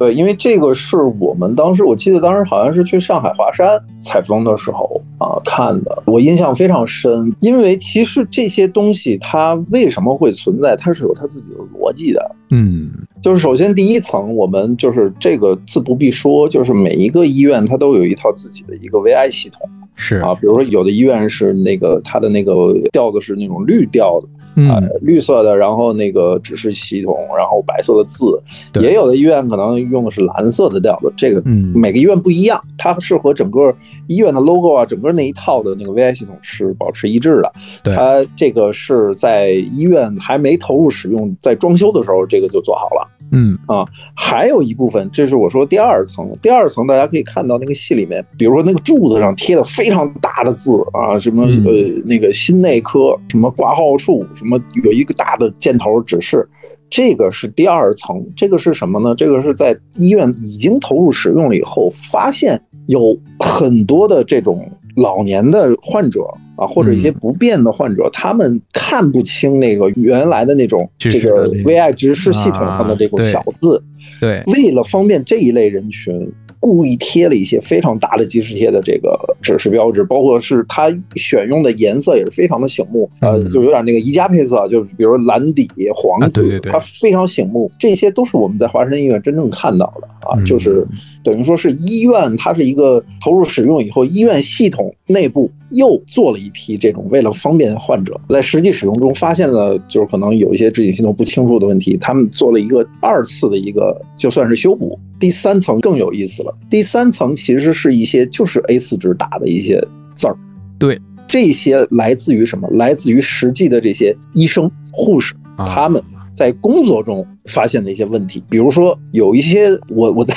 [0.04, 7.34] 对，因为这个是我们当时，我记得当时好像是去上海华山采风的时候啊看的，我印象非常深。
[7.40, 12.36] 因为其实这些东西它为什么会存在，它是有它自己的逻辑的。
[12.50, 12.90] 嗯，
[13.22, 19.60] 就是首先第一层，我们就是这个自不必说，就是每一个医院它都有一套自己的一个 VI 系统
[19.96, 24.28] 是啊，比如说有的医院是那个它的那个调子是那种绿调的。
[24.56, 28.40] 啊、嗯，绿色的，然后那个指示系统，然后白色的字，
[28.72, 28.82] 对。
[28.82, 31.72] 也有的医院可能用的是蓝色的调子，这个嗯。
[31.74, 33.74] 每个医院不一样，它是和整个
[34.06, 37.52] 医院的 logo 啊，整个那一套的那个 VI 系统是保持一致的。
[37.82, 37.94] 对。
[37.94, 43.08] 它这个是在医院还没投入使用，在装修的时候，这个就做好了。
[43.32, 43.84] 嗯啊，
[44.14, 46.30] 还有一部分，这是我说第二层。
[46.40, 51.72] 第二层大家可以看到那个戏里面，比如说那个柱子上贴的非常大的字啊，什么嗯呃
[52.06, 56.48] 那个心内科什么挂号处，什么有一个大的箭头指示，
[56.88, 58.24] 这个是第二层。
[58.36, 59.14] 这个是什么呢？
[59.16, 66.22] 这个是在医院已经投入使用了以后，发现有很多的这种老年的患者
[66.56, 67.14] 啊，或者一些嗯。
[67.20, 73.30] 不便的患者，他们看不清那个原来的那种这个 VI 指示系统上的这种啊对。
[73.30, 73.82] 小字。
[74.20, 76.30] 对，为了方便这一类人群，
[76.64, 87.70] 故意贴了一些非常大的即时贴的这个指示标志，包括是它选用的颜色也是非常的醒目，呃，嗯就有点那个宜家配色，就是比如蓝底黄字，它非常醒目。
[87.78, 90.86] 这些都是我们在华山医院真正看到的啊，嗯就是
[91.22, 104.98] 等于说是医院，它是一个投入使用以后，医院系统内部又做了一批这种为了方便患者，在实际使用中发现了就是可能有一些执行系统不清楚的问题，他们做了一个二次的一个就算是修补。
[105.20, 109.82] 第三层更有意思了，第三层其实是一些就是 A4 纸打的一些
[110.12, 110.36] 字儿，
[110.78, 112.68] 对，这些来自于什么？
[112.72, 116.02] 来自于实际的这些医生、护士，啊他们
[116.34, 120.34] 在工作中发现的一些问题，比如说有一些我我在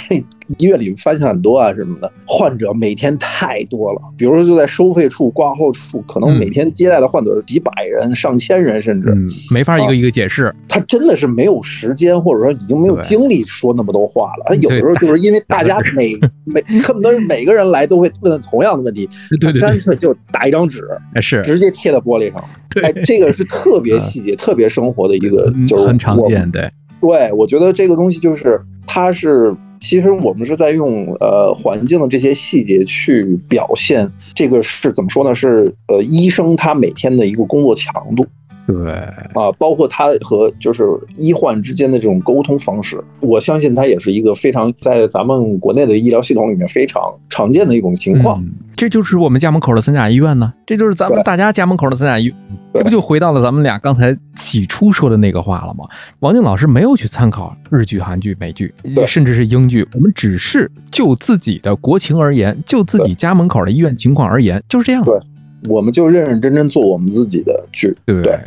[0.58, 9.14] 医院里发现很多啊什么的，患者每天太多了，比如说就在收费处、挂号处，可能每天接待的患者是几百人、上千人，甚至
[9.52, 10.54] 没法一个一个解释。
[10.68, 14.46] 他真的是没有时间，或者说已经没有精力说那么多话了。
[14.48, 16.14] 他有的时候就是因为大家 每
[16.46, 20.82] 每恨不得每个人来都会问同样的问题，对对，干脆就打一张纸，
[21.22, 22.44] 是直接贴在玻璃上。
[22.84, 26.70] 哎，这个是特别 细节、特别生活的一个，就是很常见，对。
[27.00, 35.36] 对，我觉得这个东西就是，它是其实我们是在用呃环境的这些细节去表现这个是怎么说呢？
[35.36, 38.26] 是呃医生他每天的一个工作强度。
[38.68, 38.92] 对
[39.34, 40.84] 啊，包括他和就是
[41.16, 48.44] 医患之间的这种沟通方式，我相信他也是一个非常在咱们国内的医疗系统里面非常常见的一种情况。
[48.76, 52.36] 这就是我们家门口的三甲医院呢，这就是咱们大家家门口的三甲医院，
[52.74, 55.86] 这不就回到了咱们俩刚才起初说的那个话了吗？
[56.20, 58.72] 王静老师没有去参考日剧、韩剧、美剧，
[59.08, 65.04] 甚至是英剧，我们只是就自己的国情而言，就自己家门口的医院情况而言，就是这样。
[65.04, 65.18] 对。
[65.68, 68.40] 我们就认认真真做我们自己的剧，对对？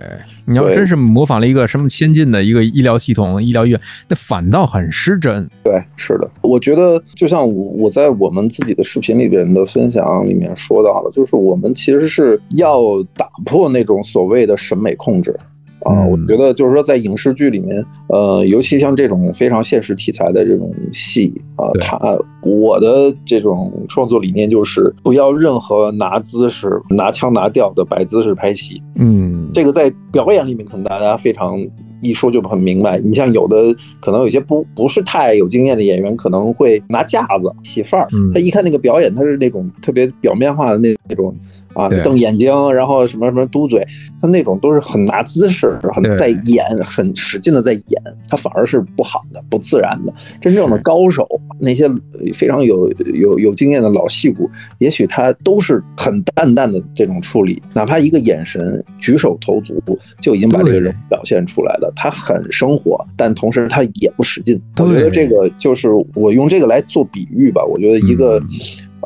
[0.47, 5.49] 你要真是模仿了一个什么先进的一个医疗系统、医疗医院，那反倒很失真。
[5.63, 6.31] 对，是的。
[6.41, 12.81] 我觉得就像我我在我们自己的视频里边的分享里面说到的，就是我们其实是要
[13.17, 15.37] 打破那种所谓的审美控制。
[15.85, 28.83] 啊，我觉得就是说，在影视剧里面，呃，尤其像这种非常现实题材的这种戏啊，它我的这种创作理念就是不要任何拿姿势、拿腔拿调的摆姿势拍戏。
[28.97, 31.59] 嗯，这个在表演里面可能大家非常
[32.01, 32.99] 一说就很明白。
[32.99, 33.57] 你像有的
[34.01, 38.09] 可能有些不不是太有经验的演员，可能会拿架子起范儿。
[38.33, 41.35] 他一看那个表演，他是那种特别表面化的那那种。
[41.73, 43.87] 啊，瞪眼睛，然后什么什么嘟嘴，
[44.21, 50.13] 他那种都是很拿姿势，很在演，很使劲的在演，他反而是不好的，不自然的。
[50.41, 51.29] 真正的高手，
[51.61, 51.89] 那些
[52.35, 59.81] 非常有有有经验的老戏骨，也许他都是很淡淡的这种处理，哪怕一个眼神、举手投足，
[60.21, 61.93] 就已经把这个人表现出来的。
[61.95, 64.59] 他很生活，但同时他也不使劲。
[64.79, 67.63] 我觉得这个就是我用这个来做比喻吧。
[67.65, 68.43] 我觉得一个。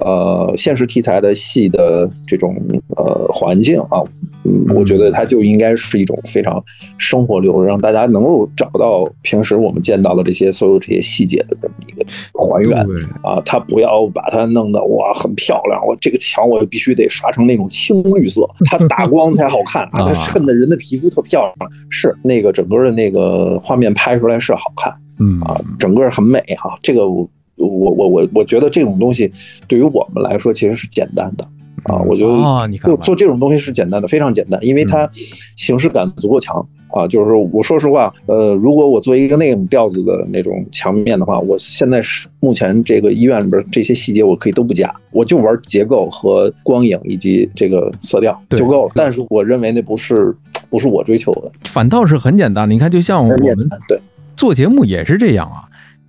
[0.01, 2.53] 呃，现实题材的戏的这种
[2.97, 4.03] 呃环境啊，
[4.45, 6.63] 嗯，我觉得它就应该是一种非常
[6.99, 12.79] 生活流，让大家能够找到平时我们见到的这些所有这些细节的这么一个还原
[13.23, 25.41] 啊，它不要把它弄得哇很漂亮，我这个墙我必须得刷成那种青绿色， 它打光才好看啊，它衬的人的皮肤特漂亮，是那个整个的那个画面拍出来是好看，嗯。
[25.41, 27.03] 啊，整个很美哈，这个。
[27.57, 29.33] 我我我我觉得这种东西
[29.69, 31.49] 对于我们来说其实是简单的
[31.85, 35.09] 啊，我觉得做做这种东西是简单的，非常简单，因为它
[35.57, 36.57] 形式感足够强
[36.91, 37.07] 啊。
[37.07, 48.93] 就是说，我说实话，呃，如果我做一个那种调子的那种墙面的话，我现在是目前这个医院里边这些细节我可以都不加，我就玩结构和光影以及这个色调就够了。
[48.95, 50.35] 但是我认为那不是
[50.71, 52.73] 不是我追求的，反倒是很简单的。
[52.73, 53.39] 你看，就像我们
[53.89, 54.01] 对
[54.37, 55.64] 做节目也是这样啊。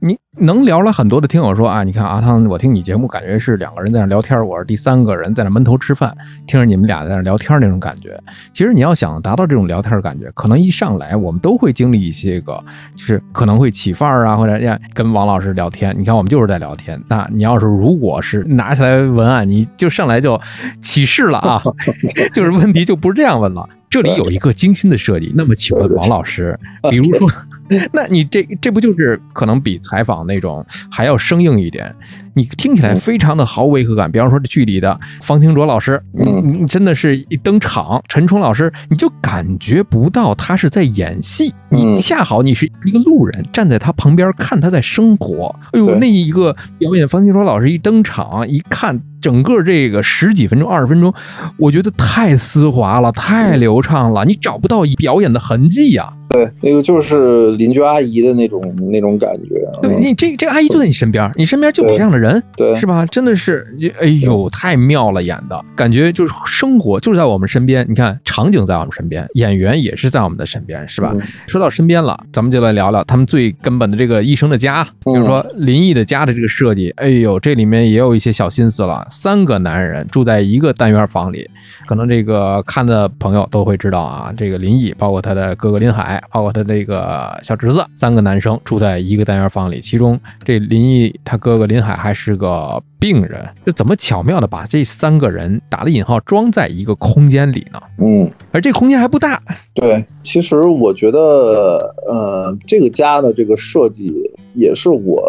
[0.06, 6.16] 你能聊了很多的听友说啊，你看阿汤，我听你节目感觉是两个人在那聊天，我是第三个人在那闷头吃饭，
[6.46, 8.16] 听着你们俩在那聊天那种感觉。
[8.54, 12.64] 其实你要想达到这种聊天的感觉，可能一上来我们都会经历一些个，
[12.96, 15.96] 就是可能会起范儿啊，或者呀跟王老师聊天。
[15.98, 17.02] 你看我们就是在聊天。
[17.08, 20.40] 那你要是如果是拿起来文案，你就上来就
[20.82, 21.64] 起势了啊，
[22.32, 23.68] 就是问题就不是这样问了。
[23.96, 25.32] 这里有一个精心的设计。
[25.34, 26.58] 那么请问王老师，
[26.90, 27.32] 比如说。
[27.92, 31.96] 那你这这不就是可能比采访那种还要生硬一点？
[32.36, 34.12] 你听起来非常的毫无违和感。
[34.12, 45.56] 比方说这剧里的方清卓老师，嗯你真的是一登场，陈冲老师，你就感觉不到他是在演戏，你恰好你是一个路人，站在他旁边看他在生活。
[45.72, 51.14] 哎呦，那一个表演，方清卓老师一登场，一看整个这个十几分钟、二十分钟，
[51.58, 56.12] 我觉得太丝滑了，太流畅了，你找不到表演的痕迹呀。
[56.30, 58.62] 对，那个就是邻居阿姨的那种
[58.92, 59.62] 那种感觉。
[59.82, 63.06] 对你这这个阿姨就在你身边，你身边就有这样的人，对，是吧？
[63.06, 63.66] 真的是，
[64.00, 67.86] 哎呦，太妙了，演的感觉就是生活就是在我们身边。
[67.88, 71.16] 你看场景在我们身边，演员也是在我们的身边，是吧？
[71.48, 76.90] 说到身边了，咱们就来聊聊他们最根本的这个医生的家，比如说林毅的家的这个设计。
[76.98, 79.06] 哎呦，这里面也有一些小心思了。
[79.10, 81.48] 三个男人住在一个单元房里，
[81.88, 84.34] 可能这个看的朋友都会知道啊。
[84.36, 86.15] 这个林毅，包括他的哥哥林海。
[86.32, 97.80] 包括他这个小侄子，三个男生住在一个单元房里，其中这林毅他哥哥林海还是个病人，就怎么巧妙的把这三个人打了引号装在一个空间里呢？
[98.00, 99.42] 嗯，而这空间还不大。
[99.74, 104.12] 对，其实我觉得，呃，这个家的这个设计
[104.56, 105.24] 也是我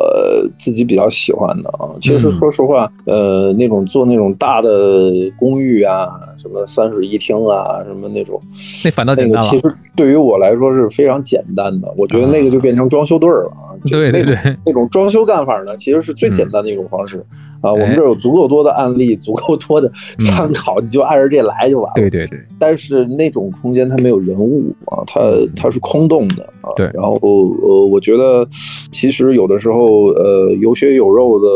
[0.59, 1.91] 自己比较喜欢的啊。
[2.01, 6.09] 其实说实话，呃，那种做那种大的公寓啊，
[6.41, 8.41] 什么三室一厅啊，什么那种，
[8.85, 9.65] 那反倒那个其实
[9.97, 11.93] 对于我来说是非常简单的。
[11.97, 13.75] 我觉得那个就变成装修队了啊。
[13.85, 17.25] 对对对，那种装修干法呢，其实是最简单的一种方式。
[17.61, 19.91] 啊，我们这有足够多的案例， 足够多的
[20.27, 21.93] 参考，你就按着这来就完了。
[21.95, 22.39] 对对对。
[22.59, 25.21] 但是那种空间它没有人物啊，它
[25.57, 26.71] 它是空洞的啊。
[26.77, 26.91] 对。
[26.93, 28.47] 然后呃，我觉得
[28.93, 31.47] 其实有的时候呃，有血有肉的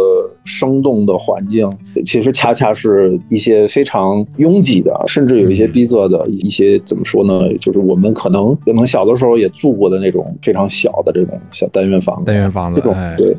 [0.45, 1.71] 生动的环境，
[2.05, 7.53] 其实恰恰是一些非常拥挤的，甚至有一些逼仄的一些怎么说呢？
[7.61, 12.23] 就是我们可能可能小的时候也住过的那种非常小的这种小单元房。
[12.25, 12.81] 单元房子。
[12.81, 13.37] 这种对。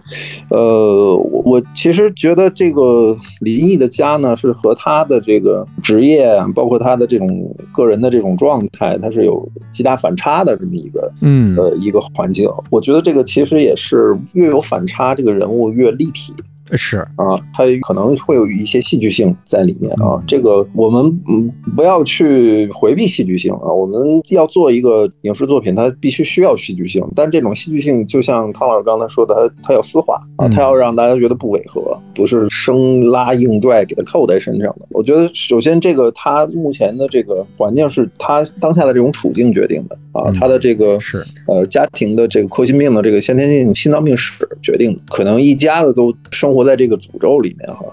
[0.50, 2.51] 呃，我我其实觉得。
[2.52, 12.50] 这个林毅的家呢，是和他的这个职业，包括他的这种个人的这种状态，他是有极大反差的这么一个，嗯，呃，一个环境。
[12.70, 16.34] 我觉得这个其实也是越有反差，这个人物越立体。
[16.74, 20.22] 是啊，它可能会有一些戏剧性在里面啊。
[20.28, 23.68] 这个我们嗯不要去回避戏剧性啊。
[23.72, 27.04] 我们要做一个影视作品，它必须需要戏剧性。
[27.16, 34.88] 但这种戏剧性，就像汤老师刚才说的，它它要丝滑啊，它要让大家觉得不违和，不是生拉硬拽给它扣在身上的。
[34.92, 46.62] 我觉得首先这个他目前的这个环境是他当下的这种处境决定的啊，他的这个是呃家庭的这个科心病的这个先天性心脏病史决定的，可能一家子都生活。
[46.62, 47.84] 活在这个诅咒里面哈，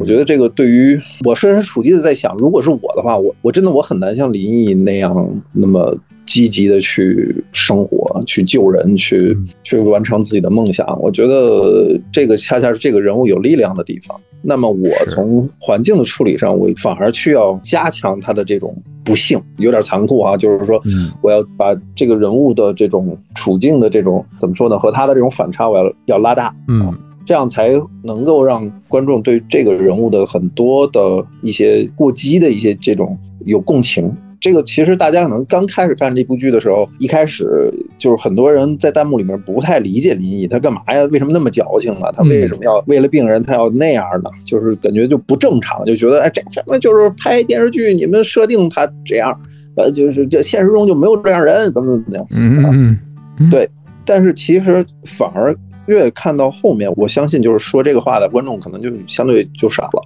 [0.00, 5.94] 我觉得这个对于我设身处地的在想，如果是我的话，我我真的我很难像林毅那样那么
[6.24, 10.98] 积极的去生活、去救人、去去完成自己的梦想。
[11.02, 14.18] 我觉得这个恰恰是这个人物有力量的地方。
[14.40, 20.80] 那么我从环境的处理上，我反而需要加强他的这种不幸，有点残酷啊，就是说，
[21.20, 26.96] 我要把这个人物的这种处境的这种怎么说呢，和他的这种反差，我要要拉大，嗯。
[27.26, 27.72] 这样才
[28.02, 31.00] 能够让观众对这个人物的很多的
[31.42, 34.10] 一些过激的一些这种有共情。
[34.38, 41.02] 这个其实大家可能刚开始看这部剧的时候，一开始就是很多人在弹幕里面不太理解林毅，他干嘛呀？
[41.06, 42.12] 为什么那么矫情啊？
[42.12, 44.30] 他为什么要为了病人他要那样呢？
[44.44, 49.36] 就是感觉就不正常，就觉得哎，这什么就是拍电视剧，你们设定他这样，
[49.76, 52.26] 呃，就是这现实中就没有这样人，怎么怎么样？
[52.30, 52.98] 嗯
[53.40, 53.68] 嗯，对。
[54.04, 55.56] 但是其实反而。
[55.86, 60.02] 越看到后面，我相信就是说这个话的观众可能就相对就少了，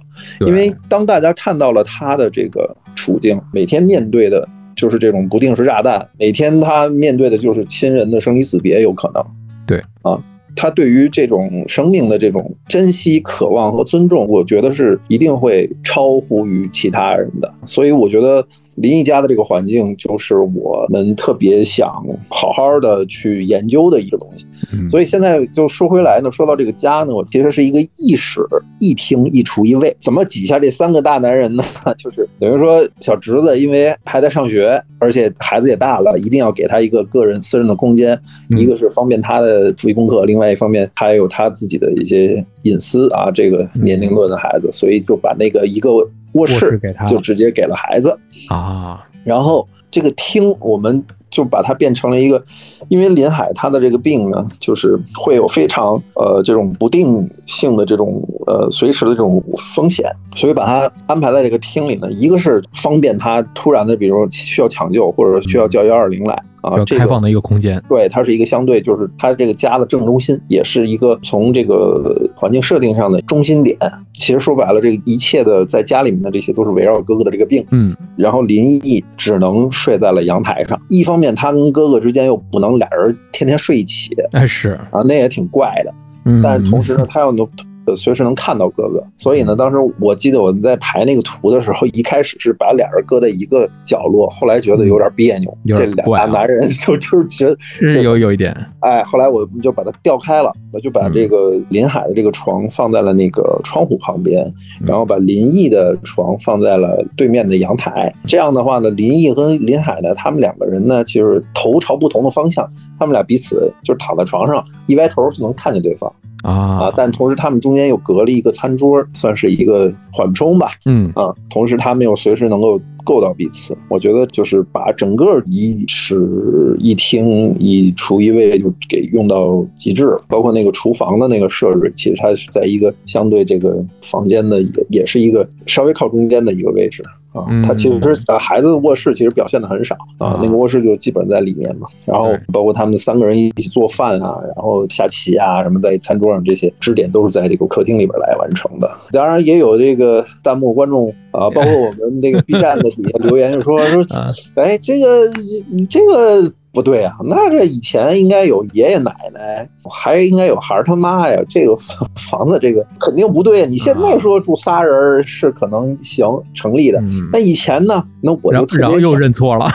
[0.47, 9.23] 因为当大家看到了他的这个处境，每天面对的就是这种不定时炸弹，每天他面对的就是亲人的生离死别，有可能，
[9.67, 9.81] 对。
[10.01, 10.21] 啊，
[10.55, 18.45] 他对于这种生命的这种珍惜、渴望和尊重，我觉得是一定会超乎于其他人的，所以我觉得。
[18.75, 21.87] 林毅家的这个环境，就是我们特别想
[22.29, 24.45] 好好的去研究的一个东西。
[24.89, 28.41] 所以现在就说回来呢，说到这个家呢，我其实是一个一室
[28.79, 31.63] 一厅一厨一卫，怎么挤下这三个大男人呢？
[31.97, 38.17] 就是等于说小侄子因为还在上学，而且孩子也大了，一定要给他一个个人私人的空间，
[38.57, 43.29] 一个是方便他的复习功课，另外一方面他也有他自己的一些隐私啊。
[43.31, 45.89] 这个年龄段的孩子，所以就把那个一个。
[46.33, 48.17] 卧室给他就直接给了孩子。
[48.49, 52.43] 啊，然后这个厅我们就把它变成了一个，
[52.89, 59.41] 因为林海他的这个病呢，就是会有非常呃这种不定性的这种呃随时的这种
[59.75, 60.05] 风险，
[60.35, 66.43] 所以把他安排在这个厅里呢，一个是方便他突然的，比如需要抢救或者需要叫幺二零来。
[66.61, 73.77] 啊，开放的一个空间，对，它是一个相对，就是它这个家的正中心，也是一个从这个环境设定上的中心点。
[74.13, 77.65] 其实说白了，这个一切的在家里面的这些都是围绕哥哥的这个病。
[77.71, 85.93] 嗯，然后林毅只能睡在了阳台上，一方面他跟哥哥之间又不能俩人天天睡一起，哎是啊，那也挺怪的。
[86.25, 87.47] 嗯，但是同时呢，他又能。
[87.85, 104.51] 呃，随时能看到哥哥，所以呢，当时我记得我们在排那个图的时候，一开始是把俩人搁在一个角落，后来觉得有点别扭，这俩大男人 就就是觉得有有一点，哎，后来我们就把它调开了，我就把这个林海的这个床放在了那个窗户旁边，
[104.85, 108.13] 然后把林毅的床放在了对面的阳台。
[108.27, 112.69] 这样的话呢，林毅跟林海呢，他们两个人呢，就是头朝不同的方向，
[112.99, 116.11] 他们俩彼此就是躺在床上，一歪头就能看见对方。
[116.43, 120.71] 啊但同时他们中间又隔了一个餐桌，算是一个缓冲吧。
[120.85, 123.77] 嗯啊，同时他们又随时能够够到彼此。
[123.89, 137.45] 我觉得就是把整个一室一厅一厨一卫就给用到极致，包括那个厨房的那个设置，其实它是在一个相对这个房间的也也是一个稍微靠中间的一个位置啊。
[137.63, 141.87] 他其实呃孩子卧室其实表现的很少啊，那个卧室就基本在里面嘛。
[142.05, 148.89] 然后包括他们三个人一起做饭啊，然后下棋啊什么，在餐桌上这些支点都是在这个客厅里边来完成的。
[149.11, 154.05] 当然也有这个弹幕观众啊，包括我们那个 B 站的底下留言就说说，
[154.55, 155.31] 哎，这个
[155.69, 156.53] 你这个。
[156.73, 161.37] 不对啊，那这以前应该有爷爷奶奶，还应该有孩儿他妈呀。
[161.49, 161.75] 这个
[162.15, 163.67] 房 子这个肯定不对。
[163.67, 168.01] 你现在说住仨人是可能行成立的，那以前呢？
[168.21, 169.67] 那我就然后又认错了，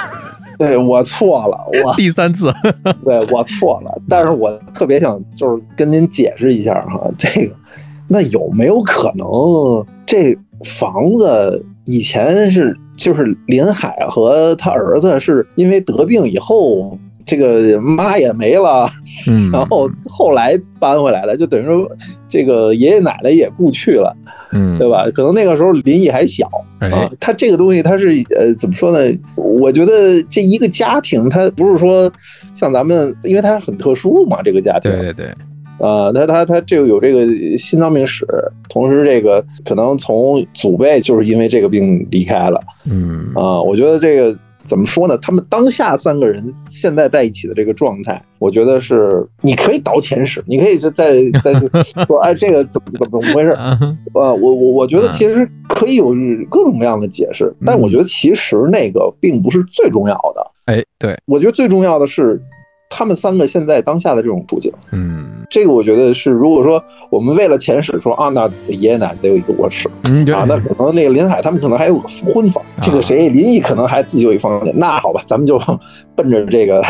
[0.58, 2.50] 对我错了，我第三次，
[3.04, 4.00] 对我错了。
[4.08, 7.54] 但是我特别想就是跟您解释一下哈，这个
[8.08, 9.28] 那有没有可能
[10.06, 10.34] 这
[10.64, 12.74] 房子以前是？
[12.96, 18.88] 就是林海和他儿子是因为得病以后，这个妈也没了，
[19.52, 21.90] 然后后来搬回来了，就等于说
[22.28, 24.16] 这个爷爷奶奶也故去了，
[24.52, 25.04] 嗯，对吧？
[25.14, 26.48] 可能那个时候林毅还小
[26.80, 29.12] 啊，他这个东西他是呃怎么说呢？
[29.36, 32.10] 我觉得这一个家庭，他不是说
[32.54, 35.34] 像咱们，因为他很特殊嘛，这个家庭，对对对。
[35.78, 38.26] 呃，他他他这个有这个心脏病史，
[38.68, 45.18] 同时这个可能从祖辈就是因为这个病离开了，嗯啊，我觉得这个怎么说呢？
[45.18, 50.90] 他们当下三个人现在在一起的这个状态，我觉得是你可以倒前史，你可以再
[51.42, 51.52] 再
[52.06, 53.50] 说，哎，这个怎么怎么怎么回事？
[54.14, 56.14] 呃，我我我觉得其实可以有
[56.48, 60.50] 各种各样的解释，但我觉得其实那个并不是最重要的。
[60.64, 62.40] 哎，对我觉得最重要的是。
[62.88, 75.60] 他们三个现在当下的这种处境，嗯，这个我觉得是，如果说我们为了前史说啊，那爷爷奶奶得有一个卧室，嗯，啊，那可能那个林海他们可能还有个婚房，这个谁林毅可能还自己有一房间，那好吧，咱们就
[76.16, 76.82] 奔着这个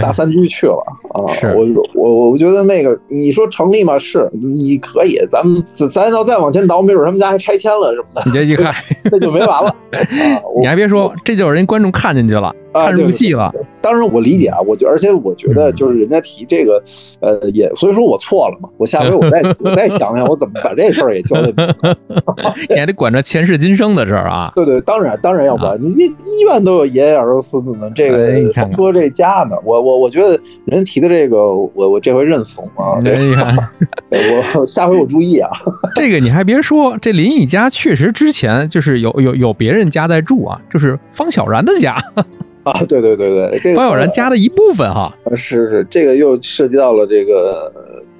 [0.00, 0.84] 大三居去了
[1.14, 1.24] 啊。
[1.56, 3.98] 我我我觉得那个你说成立吗？
[3.98, 8.22] 是，你可以，咱们咱要再往前倒，没准他们家还拆迁了什么的。
[8.26, 8.74] 你这一看，
[9.10, 9.74] 那就没完了。
[10.60, 12.54] 你还别说，这就是人观众看进去了。
[12.74, 16.82] 看入戏了，当然我理解啊，我觉而且我觉得就是人家提这个，
[17.20, 21.52] 呃，也所以说我错了嘛，我下回我再 我再想想我怎么把这事儿也交代。
[22.70, 24.50] 你还得管着前世今生的事儿啊？
[24.56, 28.41] 对对，当然当然要管，你这医院都有爷爷儿子孙子呢，这个
[28.74, 32.98] 说这家呢，我我我觉得人提的这个，我我这回认怂啊。
[33.02, 33.56] 你看，
[34.56, 35.50] 我下回我注意啊。
[35.94, 41.96] 这个你还别说，这林毅家确实之前就是有有有别人家在住啊，就是方小然的家。
[42.64, 47.72] 啊，对对对对，这方小然家的一部分哈，是是，这个又涉及到了这个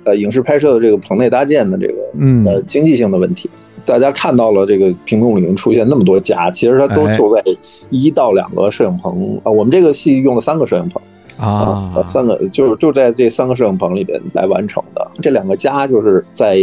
[0.05, 3.49] 呃影视拍摄的这个棚内搭建的这个嗯呃经济性的问题。
[3.85, 7.43] 大家看到了这个屏幕里面出现那么多家，其实它都就在
[7.91, 9.51] 一到两个摄影棚啊。
[9.51, 11.03] 我们这个戏用了三个摄影棚
[11.37, 15.11] 啊，三个就是就在这三个摄影棚里边来完成的。
[15.21, 16.57] 这两个家就是在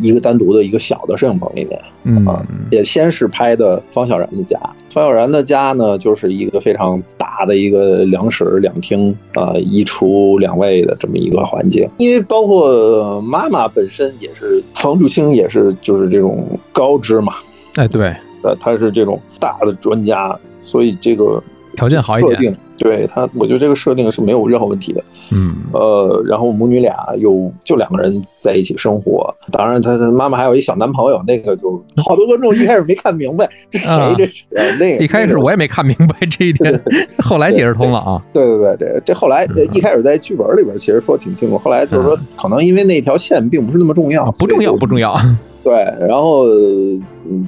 [0.00, 2.24] 一个单独的一个小的摄影棚里面，嗯，
[2.70, 4.58] 也先是拍的方小然的家。
[4.90, 11.88] 方小然的家呢，就是一个非常大的一个两室两厅啊，一厨两卫的这么一个环境。
[11.98, 17.34] 因为包括妈妈本身也是房竹青，也是就是这种高知嘛，
[17.76, 21.42] 哎，对，呃，他是这种大的专家，所以这个
[21.76, 22.56] 条件好一点。
[22.76, 25.02] 对他，我觉得这个设定是没有任何问题的。
[25.30, 29.32] 嗯，呃，然后母女俩有就两个人在一起生活。
[29.52, 34.44] 当然，他他妈妈还有一小男朋友，那个就好多观众一开始没看明白 这谁这是
[34.78, 35.04] 那个。
[35.04, 36.80] 一开始我也没看明白这一点，
[37.22, 38.20] 后来解释通了啊。
[38.32, 45.16] 对对对对，这后来一开始在剧本里边其实说挺清楚，后来就是说可能因为那条线并不是那么重要，不重要不重要。
[45.62, 46.44] 对，然后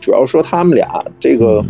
[0.01, 1.65] 主要说他们俩这个。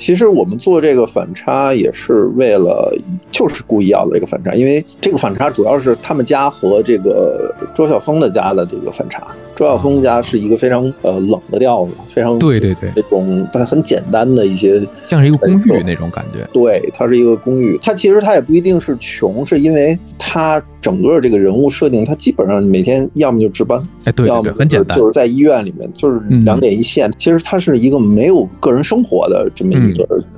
[0.00, 2.90] 其实我们做这个反差也是为了，
[3.30, 9.22] 就是故意要的这个反差，因为这个反差主要是他们家和这个周晓峰的家的这个反差。
[9.54, 16.48] 周晓峰家是一个非常呃冷的调子，非常对对对，这种很简单的一些，像是一个公寓那种感觉。
[16.50, 27.12] 对，它是一个公寓，它其实它也不一定是穷，是因为它整个这个人物设定，它基本上每天要么就值班，哎，对，要么很简单，就是在医院里面，就是两点一线。
[27.18, 29.89] 其实它是一个没有个人生活的这么一个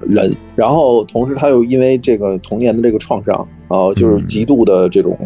[0.08, 5.16] 人，然后同时他又因为这个童年的这个创伤，啊，就是极度的这种。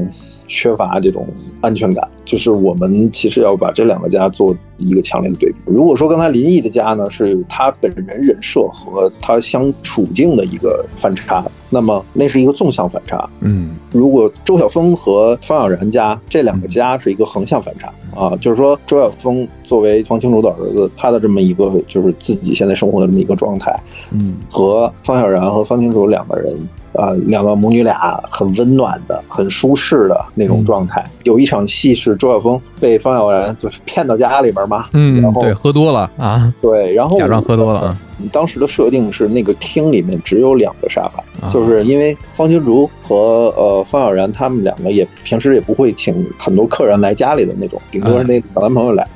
[0.49, 1.27] 缺乏这种
[1.61, 5.57] 安全感，就是我们其实要把这两个家做一个强烈的对比。
[5.65, 13.29] 如果说刚才林毅的家呢，是他本人人设和他相处境的一个反差，那么那是一个纵向反差。
[13.41, 23.77] 嗯，如果周晓峰和方小然家这两个家是一个横向反差啊，就是说周晓峰作为方清竹的儿子，他的这么一个就是自己现在生活的这么一个状态，
[24.13, 26.57] 嗯，和方小然和方清竹两个人。
[26.97, 31.05] 啊，两个母女俩很温暖的、很舒适的那种状态。
[31.25, 37.99] 有一场戏是周晓峰被方小然就是骗到家里边嘛，嗯，然后对，喝多了啊，对，然后假装喝多了啊。
[38.33, 49.07] 当时的设定是那个厅里面只有两个沙发，就是因为方清竹和呃方小然他们两个也平时也不会请很多客人来家里的那种，顶多是那小男朋友来。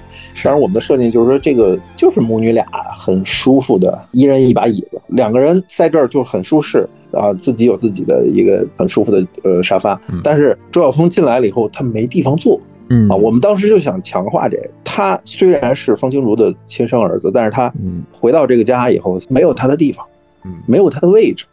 [0.42, 2.64] 当然，我们的设定就是说，这个就是母女俩
[2.98, 10.00] 很舒服的，一人一把椅子，两个人在这儿就很舒适啊，自己有自己的一个很舒服的呃沙发。
[10.22, 12.60] 但是周晓峰进来了以后，他没地方坐。
[12.92, 14.68] 嗯啊，我们当时就想强化这个。
[14.84, 17.72] 他虽然是方清如的亲生儿子，但是他
[18.10, 20.04] 回到这个家以后没有他的地方，
[20.44, 21.44] 嗯，没有他的位置，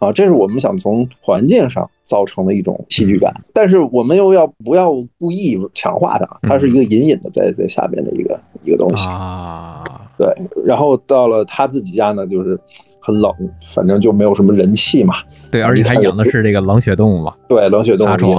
[0.00, 3.32] 啊，这是我们想从环境上造成的一种戏剧感。
[3.52, 6.26] 但是我们又要不要故意强化他？
[6.42, 9.84] 他是一个隐隐的在在下边的一个一个东西啊。
[10.18, 10.26] 对，
[10.64, 12.58] 然后到了他自己家呢，就是
[13.02, 13.30] 很冷，
[13.74, 15.14] 反正就没有什么人气嘛。
[15.50, 17.34] 对，而且他养的是这个冷血动物嘛。
[17.48, 18.36] 对，冷血动物。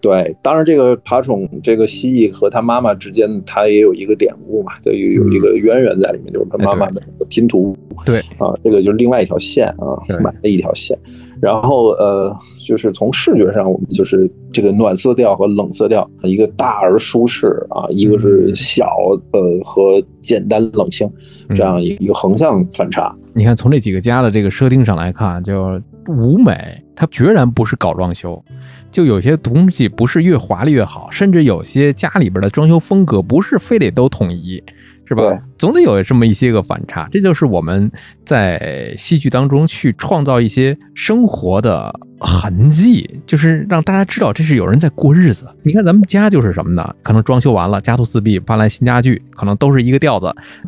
[0.00, 7.76] 对，当然这个爬宠这个蜥蜴和它妈妈之间，它也有一个典故嘛，就有有一个渊源在里面，就是它妈妈的拼图。
[8.06, 10.96] 对啊，这个就是另外一条线啊，买的一条线。
[11.42, 12.32] 然后呃，
[12.64, 18.88] 就是从视觉上，我们就是这个暖色调和冷色调，一个大而舒适啊，一个是小
[19.32, 21.10] 呃和简单冷清，
[21.48, 23.12] 这样一个横向反差。
[23.38, 28.44] 你看，从这几个家的这个设定上来看，就舞美，它决然不是搞装修。
[28.90, 34.60] 就有些东西不是越华丽越好，甚至有些家里边的装修风格不是非得都统一，
[35.06, 35.22] 是吧？
[35.58, 37.08] 总得有这么一些个反差。
[37.10, 37.90] 这就是我们
[38.24, 45.46] 在戏剧当中去创造一些生活的痕迹，就是让大家知道这是有人在过日子。
[45.64, 46.94] 你看咱们家就是什么呢？
[47.02, 50.26] 可能装修完了，家徒四壁，搬来新家具，可能都是一个调子。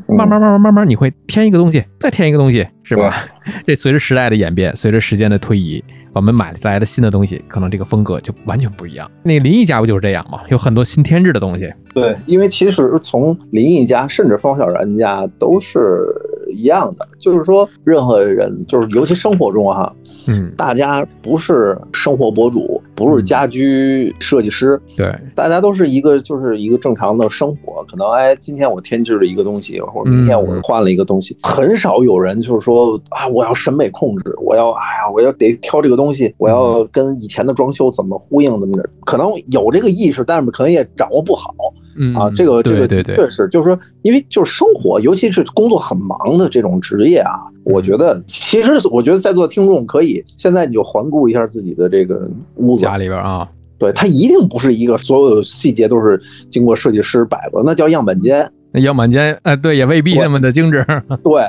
[0.08, 3.14] 慢慢慢慢慢慢，你会添一个东西，再添一个东西，是吧？
[3.66, 5.82] 这随着时代的演变，随着时间的推移。
[6.12, 9.08] 我们买来的新的东西，可能这个风格就完全不一样。
[9.22, 10.40] 那个林毅家不就是这样吗？
[10.48, 11.72] 有很多新添置的东西。
[11.94, 16.06] 对，因为其实从林毅家，甚至方小然家都是
[16.52, 19.92] 一样的，就是说，任何人，就是尤其生活中哈，
[20.26, 27.84] 嗯，大家不是生活博主，不是家居设计师，对，大家都是一个，就是一个正常的生活。
[27.88, 38.88] 可能哎，今天我添置了一个东西，或者明天我换了一个东西，很少有人就是说啊，我要审美控制，我要哎呀，我要得挑这个东西，我要跟以前的装修怎么呼应，怎么着？
[39.04, 41.54] 可能有这个意识，但是可能也掌握不好。
[41.96, 47.32] 嗯啊，这个这个的确是，就是说，因为就是生活，尤其是工作很忙的这种职业啊，
[47.64, 58.50] 我觉得其实我觉得在座听众可以现在你就环顾一下自己的这个屋子家里边啊，对，它一定不是一个所有细节都是经过设计师摆过，那叫样板间。
[58.72, 60.86] 那样板间，哎，对，也未必那么的精致。
[61.24, 61.42] 对。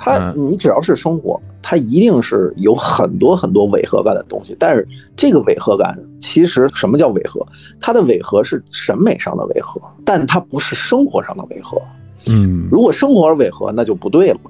[0.00, 1.40] 它，你只要是生活，
[1.70, 4.56] 它一定是有很多很多违和感的东西。
[4.58, 7.46] 但是这个违和感，其实什么叫违和？
[7.78, 11.78] 它的违和是审美上的违和，但它不是生活上的违和。
[12.26, 14.40] 嗯，如果生活违和，那就不对了。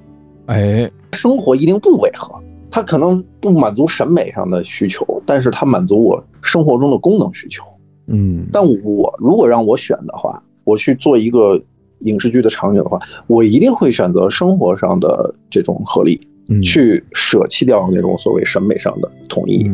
[0.45, 2.33] 哎，生活一定不违和，
[2.71, 7.65] 它可能不满足审美上的需求，但是它满足我生活中的功能需求。
[8.07, 11.61] 嗯，但我如果让我选的话，我去做一个。
[12.03, 12.97] 影视剧的场景的话，
[13.27, 16.17] 我一定会选择生活上的这种合理，
[16.63, 19.69] 去舍弃掉那种所谓审美上的统一。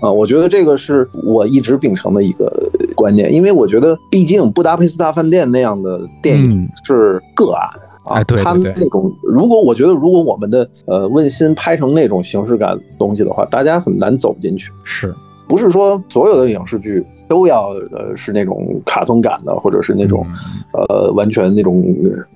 [0.00, 7.68] 啊，我觉得这个是我一直秉承的一个观念，因为我觉得，毕竟《布达佩斯大饭店》那样的电影是个案
[8.04, 14.70] 啊，他那种，如果我觉得，如果我们的呃问心拍成那种形式感东西的话，大家很难走进去。
[14.84, 15.12] 是
[15.48, 17.04] 不是说所有的影视剧？
[17.28, 20.26] 都要呃是那种卡通感的，或者是那种，
[20.72, 21.84] 呃完全那种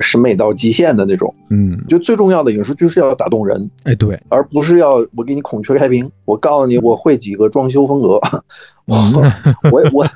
[0.01, 8.19] 审美到极限的那种，嗯，就最重要的影视剧是要打动人，哎对，而不是要我给你孔雀开屏，我告诉你我会几个装修风格，
[8.89, 8.97] 我
[9.71, 10.07] 我我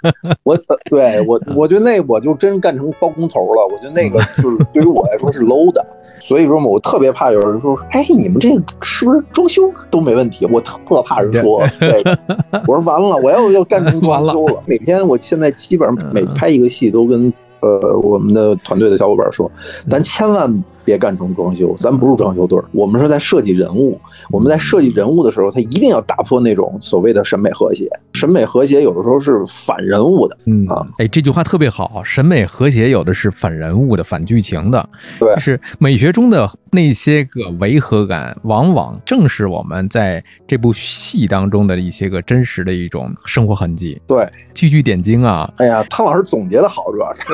[0.44, 0.58] 我
[0.88, 5.84] 对我我觉得那我就真干成包工头了，我觉得那个就是对于我来说是 low 的。
[6.20, 10.46] 所以说嘛，我特别怕有人说，哎，你们这个是不是装修都没问题？
[10.50, 12.18] 我特怕人说这个。
[12.66, 14.62] 我说完了，我要要干成装修了。
[14.64, 19.50] 每天我现在基本上每拍一个戏都跟呃我们的团队的小伙伴说，
[19.90, 20.64] 咱千万。
[20.86, 24.00] 别干成装修，咱不是装修队儿，我们是在设计人物。
[24.30, 27.88] 我们在设计人物的时候，他一定要打破那种所谓的审美和谐。
[28.12, 32.00] 审美和谐有的时候是反人物的，嗯啊，哎，这句话特别好。
[32.04, 44.00] 审美和谐有的是反人物的、反剧情的，对，就是美学中的那些个违和感，往往正是我们在这部戏当中的一些个真实的一种生活痕迹。
[44.06, 44.24] 对，
[44.54, 45.52] 句句点睛啊！
[45.56, 47.24] 哎呀，汤老师总结的好，主要是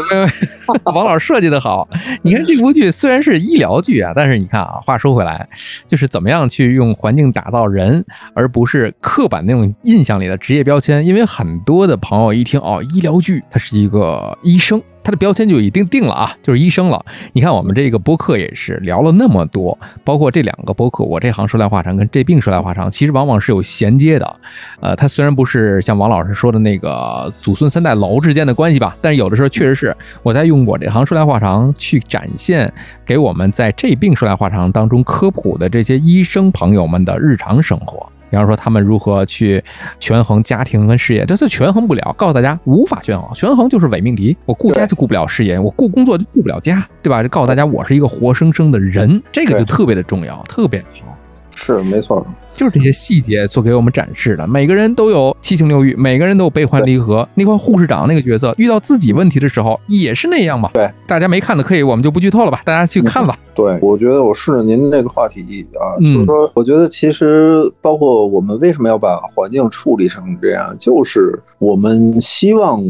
[0.94, 1.86] 王老师设计的好。
[2.22, 3.42] 你看这部剧虽然是。
[3.42, 5.48] 医疗剧啊，但是你看啊，话说回来，
[5.88, 14.80] 就是怎么样去用环境打造人，而不是刻板那种印象里的职业标标签，因为很多的朋友一听哦，医疗剧，他是一个医生。
[15.02, 17.04] 他的标签就已经定了啊，就是医生了。
[17.32, 24.36] 你看我们这个播客也是聊了那么多，包括这两个播客，我这行说来话长，跟这病说来话长，其实往往是有衔接的。
[24.80, 32.72] 呃，它虽然不是像王老师说的那个祖孙三代楼之间的关系吧，但是有的时候确实是我在用我这行说来话长去展现
[33.04, 38.11] 给我们在这病说来话长当中科普的这些医生朋友们的日常生活。
[38.32, 39.62] 比方说，他们如何去
[40.00, 41.22] 权衡家庭跟事业？
[41.26, 44.34] 这是权衡不了，告诉大家无法权衡，权衡就是伪命题。
[44.46, 47.22] 我顾家就顾不了事业，我顾工作就顾不了家，对吧？
[47.22, 51.14] 就告诉大家，我是一个活生生的人，这个就特别的重要，特别好。
[51.54, 54.46] 是没错，就是这些细节所给我们展示的。
[54.46, 57.26] 每个人都有七情六欲，每个人都有悲欢离合。
[57.34, 60.70] 那块护士长那个角色遇到自己问题的时候也是那样嘛？
[60.74, 63.34] 对，大家没看的可以，我们就不剧透了吧，大家去看吧。
[63.54, 72.80] 对，我觉得我顺着您那个话题啊，就是说，我觉得其实包括我们为什么要把环境处理成这样，就是我们希望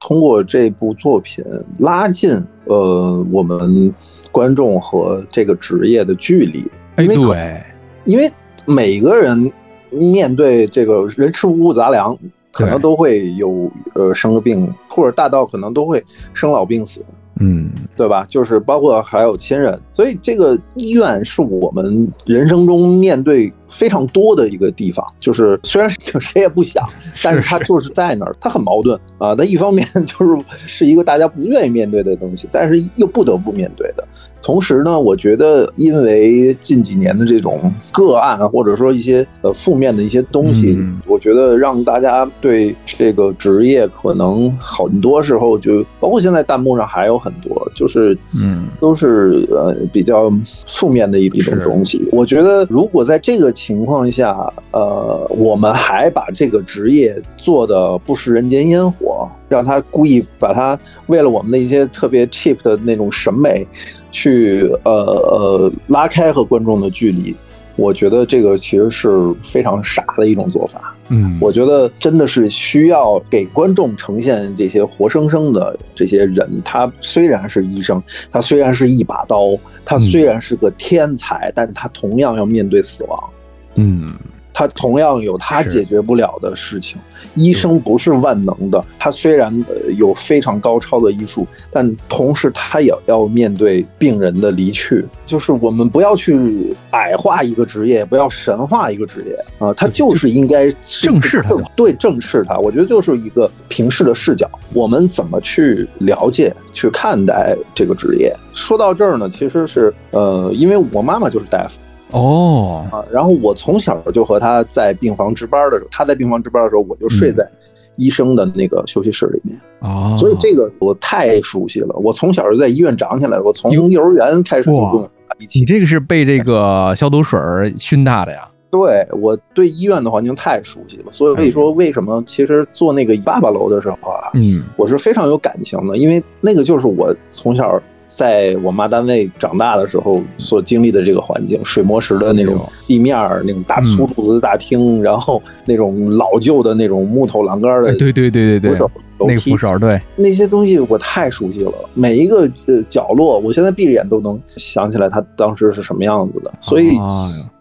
[0.00, 1.44] 通过这部作品
[1.78, 3.92] 拉近呃我们
[4.32, 6.64] 观众和这个职业的距离。
[6.96, 7.62] 哎，对。
[8.06, 8.32] 因为
[8.66, 9.50] 每个人
[9.90, 12.16] 面对这个人吃五谷杂粮，
[12.52, 17.00] 可能都会有呃生个病，或者大到可能都会生老病死。
[17.42, 18.26] 嗯，对吧？
[18.28, 25.02] 就是包括还有亲人，所以这个医院是我们人生中面对非常多的一个地方。
[25.18, 25.90] 就是虽然
[26.20, 26.86] 谁也不想，
[27.24, 29.34] 但是它就是在那儿，它很矛盾啊。
[29.34, 34.06] 它一方面就是是一个大家不愿意面对的东西，但是又不得不面对的。
[34.42, 47.30] 同时呢，我觉得因为近几年的这种个案，或者说一些呃负面的一些东西，我觉得让大家对这个职业可能很多时候就包括现在弹幕上还有很。
[47.30, 50.28] 很多就是嗯，都是呃比较
[50.66, 52.04] 负面的一一种东西。
[52.10, 63.66] 我觉得如果在这个情况下，呃，我们还把这个职业做的不食人间烟火，让他故意把他为了我们的一些特别 cheap 的那种审美，
[64.10, 67.36] 去呃呃拉开和观众的距离。
[67.76, 69.08] 我觉得这个其实是
[69.42, 70.94] 非常傻的一种做法。
[71.08, 76.62] 嗯，我觉得真的是需要给观众呈现这些活生生的这些人。
[76.64, 79.54] 他虽然是医生，他虽然是一把刀，
[79.84, 83.30] 他虽然是个天才，但是他同样要面对死亡。
[83.76, 84.14] 嗯。
[84.52, 87.00] 他同样有他解决不了的事情。
[87.34, 89.64] 医生不是万能的，他虽然
[89.96, 95.06] 有非常高超的医术，但同时他也要面对病人的离去。
[95.24, 102.58] 就是我们不要去矮化一个职业，不要神化一个职业啊，他就是应该正视他，对，正视他。
[102.58, 108.36] 我觉得就是一个平视的视角，我们怎么去了解、去看待这个职业？
[108.52, 111.78] 说到这儿呢，其实是呃，因为我妈妈就是大夫。
[112.12, 117.48] 哦啊，然后我从小就和他在病房值班的时候，他在病房值班的时候，我就睡在
[117.96, 121.94] 医生的那个休息室里面啊，所以这个我太熟悉了。
[121.96, 125.08] 我从小就在医院长起来，我从幼儿园开始就用
[125.38, 125.60] 一起。
[125.60, 127.38] 你这个是被这个消毒水
[127.78, 128.48] 熏大的呀？
[128.70, 137.80] 对，我对医院的环境太熟悉了，所以可以说为什么其实做那个爸爸楼的时候啊，嗯，我是非常有感情的，因为那个就是我从小。
[138.10, 148.88] 在我妈单位长大的时候所经历的这个环境，水磨石的那种地面那种大粗柱子的大厅，然后那种老旧的那种木头栏杆的，对对对对对，
[149.26, 149.98] 那扶手，对。
[150.16, 156.98] 那些东西我太熟悉了，每一个呃角落，我现在闭着眼都能想起来它当时是什么样子的，所以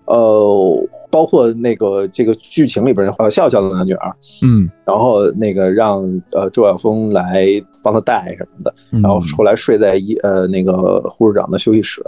[0.06, 0.88] 呃。
[1.10, 6.02] 包括那个这个剧情里边呃笑笑的那女儿，嗯，然后那个让
[6.32, 7.48] 呃周晓峰来
[7.82, 12.04] 帮他带什么的，然后后来睡在一呃那个护士长的休息室，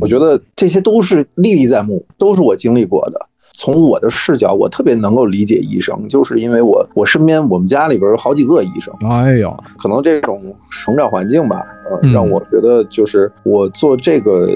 [0.00, 3.26] 我觉得这些都是历历在目，都是我经历过的。
[3.54, 8.94] 从我的视角，我特别能够理解医生，就是因为我我身边我们家里边有好几个医生。
[9.10, 14.46] 哎呦，可能这种成长环境吧，呃，让我觉得就是我做这个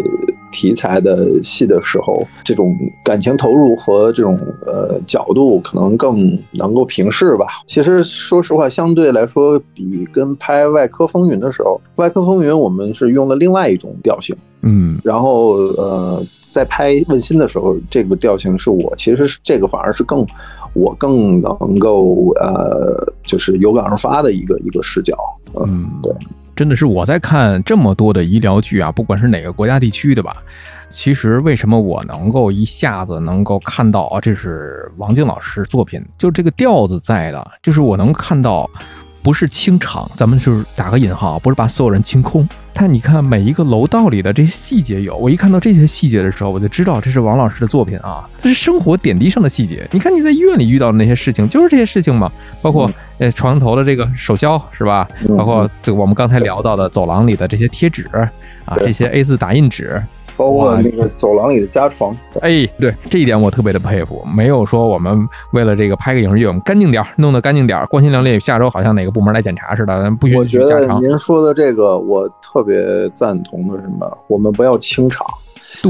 [0.53, 2.73] 题材的戏的时候，这种
[3.05, 7.47] 感情投入和这种呃角度，可能更能够平视吧。
[7.67, 16.23] 其实说实话，相对来说，比跟拍《外科风云》的时候，《外科风云》我们是用了另外一种调性，嗯，然后呃。
[16.53, 20.23] 在拍《问心》的时候，这个调性是我，其实是这个反而是更，
[20.75, 25.17] 我更能够呃，就是有感而发的一个一个视角。
[25.55, 26.13] 嗯，对，
[26.63, 30.37] 真的是我在看这么多的医疗剧啊，不管是哪个国家地区的吧，
[30.89, 38.71] 其实为什么我能够一下子能够看到啊，这是王晶老师作品，就这个调子在的，就是我能看到，
[39.23, 42.47] 不是清场，咱们就是打个引号，不是把所有人清空。
[42.75, 49.87] 但你看每一个楼道里的这些细节有，我一看到这些细节的时候，我就知道这是王老师的作品啊，这是生活点滴上的细节。
[49.93, 55.07] 你看你在医院里遇到的那些事情，就是这些事情嘛，包括呃床头的这个手消是吧？
[55.37, 58.09] 包括这个我们刚才聊到的走廊里的这些贴纸
[58.65, 60.03] 啊，这些 A 四打印纸。
[60.37, 70.97] 包括那个走廊里的加床，哎，对这一点我特别的佩服，没有说我们为了这个拍个影视剧，我们干净点儿弄得干净点儿光鲜亮丽，下周好像哪个部门来检查似的，咱不允许加床。
[70.97, 72.77] 我觉得您说的这个，我特别
[73.11, 74.19] 赞同的是什么？
[74.27, 75.27] 我们不要清场。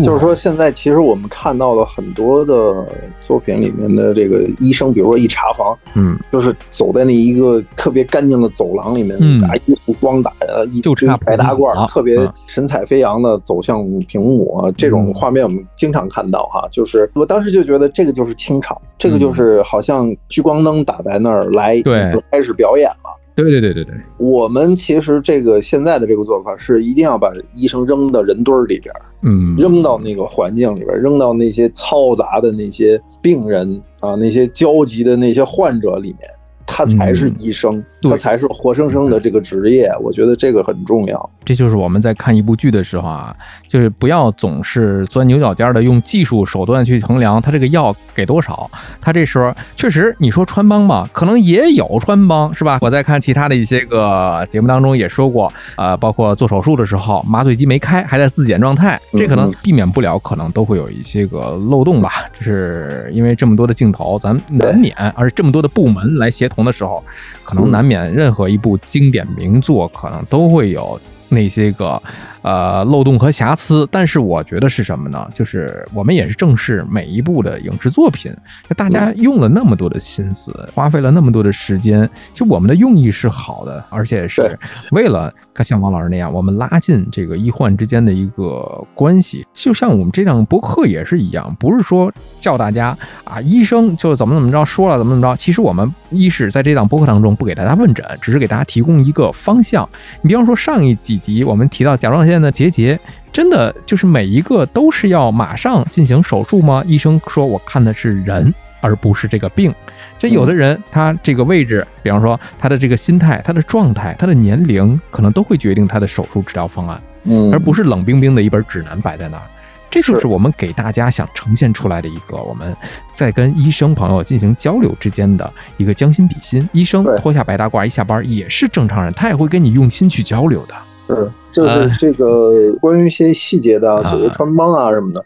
[0.02, 2.86] 就是说，现在其实我们看到了很多的
[3.20, 12.16] 作品里面的这个医生，比如说一查房，嗯，就是走在那一个特别干净的走廊里面，打一束光，打呃一堆白大褂，特别
[12.46, 16.66] 神采飞扬的走向屏幕，这种画面我们经常看到哈。
[16.70, 23.21] 就是我当时就觉得这个就是清场，这个就是好像聚光灯打在那儿来，对，开始表演了。
[23.34, 36.28] 对对对对对，我们其实这个现在的这个做法是一定要把医生扔到人堆儿里边，嗯，扔到那个环境里边，扔到那些嘈杂的那些病人啊，那些焦急的那些患者里面。
[36.66, 39.92] 他才是医生，他才是活生生的这个职业。
[40.00, 41.30] 我觉得这个很重要。
[41.44, 43.34] 这就是我们在看一部剧的时候啊，
[43.66, 48.70] 就是不要总是钻牛角尖的用技术手段去衡量他这个药给多少。
[49.00, 52.78] 他这时候确实，你说穿帮吧，可能也有穿帮，是吧？
[52.80, 62.10] 我在看其他的一些个节目当中也说过，呃，包括做手术的时候麻醉机没开，还在自检状态，这可能避免不了，可能都会有一些个漏洞吧。
[62.32, 66.48] 就是因为这么多的镜头，咱难免，而且这么多的部门来协。
[66.54, 67.02] 同的时候，
[67.42, 72.02] 可能难免任何一部经典名作，可能都会有那些个。
[72.42, 75.28] 呃，漏洞和瑕疵，但是我觉得是什么呢？
[75.32, 78.34] 就是我们也是正视每一部的影视作品，
[78.76, 84.58] 大家用了那么多的心思，花费了那么多的时间，就我们的用意是好的，而且是
[84.90, 89.46] 为了像王老师那样，我们拉近这个医患之间的一个关系。
[89.52, 95.36] 就像我们这档博客也是一样，不是说叫大家啊，医生就怎么怎么着，说了怎么怎么着。
[95.36, 99.88] 其实我们一是在这档博客当中不给大家问诊，只是给大家提供一个方向。
[100.22, 102.31] 你比方说上一几集我们提到甲状腺。
[102.32, 102.98] 现在结节
[103.30, 106.82] 真的就是每一个都是要马上进行手术吗？
[106.86, 109.74] 医生说我看的是人，而不是这个病。
[110.18, 119.42] 这有的人他这个位置，比方说他的这个心态、他的状态、他的年龄，可能都会决定他的手术治疗方案，嗯，而不是冷冰冰的一本指南摆在那儿。
[119.90, 122.74] 这就是我们给大家想呈现出来的一个我们
[123.12, 126.66] 在跟医生朋友进行交流之间的一个将心比心。
[126.72, 130.74] 医生脱下白大褂一下班也是正常人，他也会跟你用心去交流的。
[131.06, 135.24] 是，就是这个关于一些细节的，所谓穿帮啊什么的，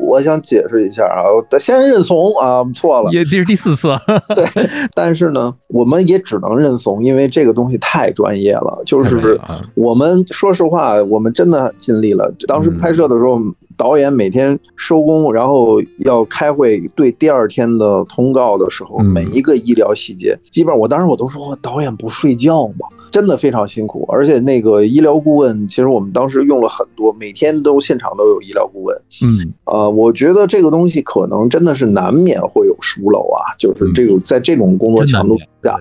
[0.00, 1.24] 我想解释一下啊。
[1.58, 3.88] 先认怂啊，错了，也这是第四次。
[4.34, 4.46] 对，
[4.94, 8.82] 但是呢，我们也只能认怂，因为这个东西太专业了。
[8.86, 9.38] 就是
[9.74, 12.32] 我们说实话，我们真的尽力了。
[12.46, 13.40] 当时拍摄的时候，
[13.76, 22.85] 导演每天收工，然后要开会对第二天的通告的时候，每一个医疗细节，基本上我当时我都说，导演不睡觉吗？
[23.10, 28.96] 真的非常辛苦，而且那个医疗顾问，其实我们当时用了很多，每天都现场都有医疗顾问。
[29.22, 35.78] 嗯，呃，我觉得这个东西可能真的是难免会有疏漏啊，就是这种在这种工作强度下，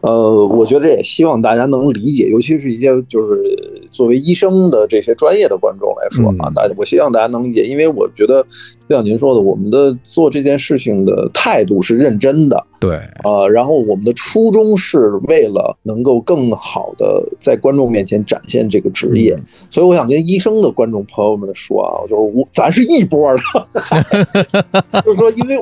[0.00, 8.44] 呃，我觉得也希望大家能理解，尤其是一些就是作为医生的这些专业的观众来说啊，大家我希望大家能理解，因为我觉得
[8.88, 12.64] 就像您说的，我们的做这件事情的态度是认真的。
[12.80, 19.36] 对，呃，然后我们的初衷是为了能够更好的在观众面前展现这个职业，
[19.68, 23.28] 所以我想跟医生的观众朋友们说啊，就是我咱是一波
[23.72, 25.58] 的， 就是说，因为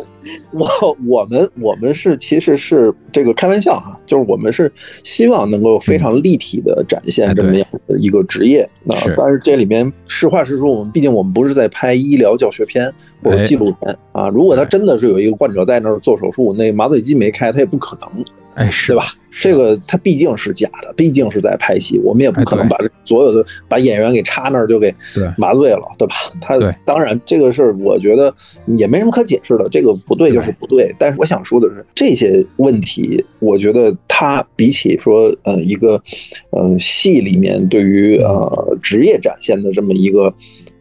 [0.52, 4.70] 我我们我们是其实是这个开玩笑哈，就是我们是
[5.02, 8.60] 希望能够非常立体的展现这么样的一个职业。
[8.88, 12.92] 啊，但是这里面实话实说，我们毕竟我们不是在拍医疗教学片
[13.22, 16.96] 或者纪录片啊，如果他真的是有一个患者在那儿做手术，那麻醉。
[17.06, 19.04] 机没开，他也不可能，哎，是吧？
[19.30, 24.92] 这个他毕竟是假的，毕竟是在拍戏，我们也不可能把所有的把演员给插那儿就给
[25.36, 26.14] 麻醉了，对吧？
[26.40, 28.34] 他当然这个事儿，我觉得
[28.76, 30.92] 也没什么可解释的，这个不对就是不对。
[30.98, 36.02] 但是我想说的是，这些问题，我觉得他比起说呃一个
[36.50, 40.32] 呃戏里面对于呃职业展现的这么一个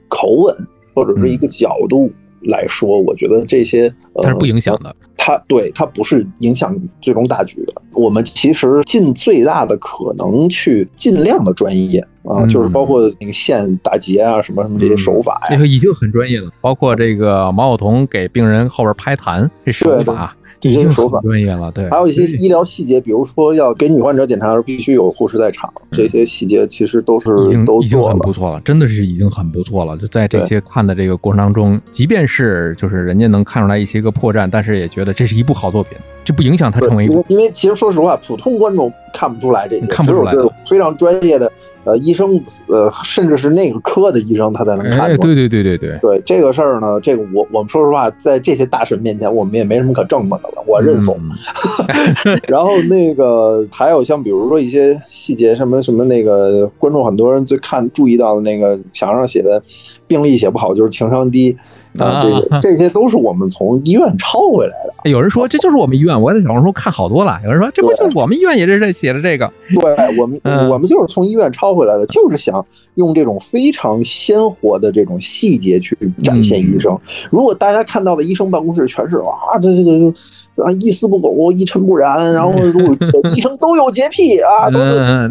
[0.07, 0.55] 口吻
[0.95, 2.11] 或者是一个角度。
[2.45, 7.73] 来说，我觉得这些它是不影响的，它对它不是影响最终大局的。
[7.93, 16.49] 我们其实尽最大的可能去尽量的专业啊，就是包括那个线打结啊，什么什么这些手法呀，这个已经很专业了。
[16.61, 20.35] 包括这个毛晓彤给病人后边拍痰这手法。
[20.59, 29.95] 这些手法专业了，对，还有一些医疗细节，比如说要给女患者检查的时候，必须有护士在场，这些细节其实都是已经都已经很不错了，真的是已经很不错了。
[29.97, 37.23] 就在这些看的这个过程当中，即便是就是人家能看出来一些个破绽，但是也觉得这是一部好作品，这不影响它成为一部。
[37.27, 40.33] 因为其实说实话，普通观众看不出来这些，看不出来，
[40.65, 41.51] 非常专业的。
[41.85, 42.29] 呃，医生，
[42.67, 45.21] 呃，甚至是那个科的医生，他才能看出。
[45.21, 51.17] 对对对对对对，这个事儿呢，这个我我们说实话，在这些大神面前，我们也没什么可证的了，我认怂。
[52.49, 59.61] 然后那个还有像比如说一些细节，什么什么那个观众很多人最看注意到的那个墙上写的，
[60.07, 61.55] 病历写不好就是情商低。
[61.99, 65.09] 啊，这些这些都是我们从医院抄回来的。
[65.09, 67.39] 有人说这就是我们医院，我在小红书看好多了。
[67.43, 69.51] 有人说这不就是我们医院也是这写的这个？
[69.79, 70.39] 对我们，
[70.69, 72.65] 我们就是从医院抄回来的，就是想
[72.95, 76.97] 用这种非常鲜活的这种细节去展现医生。
[77.29, 80.13] 如果大家看到的医生办公室全是哇，这这个
[80.63, 82.51] 啊一丝不苟、一尘不染，然后
[83.35, 84.79] 医生都有洁癖啊，都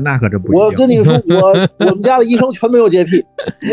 [0.03, 3.25] 那可这不我跟你说，我我们家的医生全没有洁癖，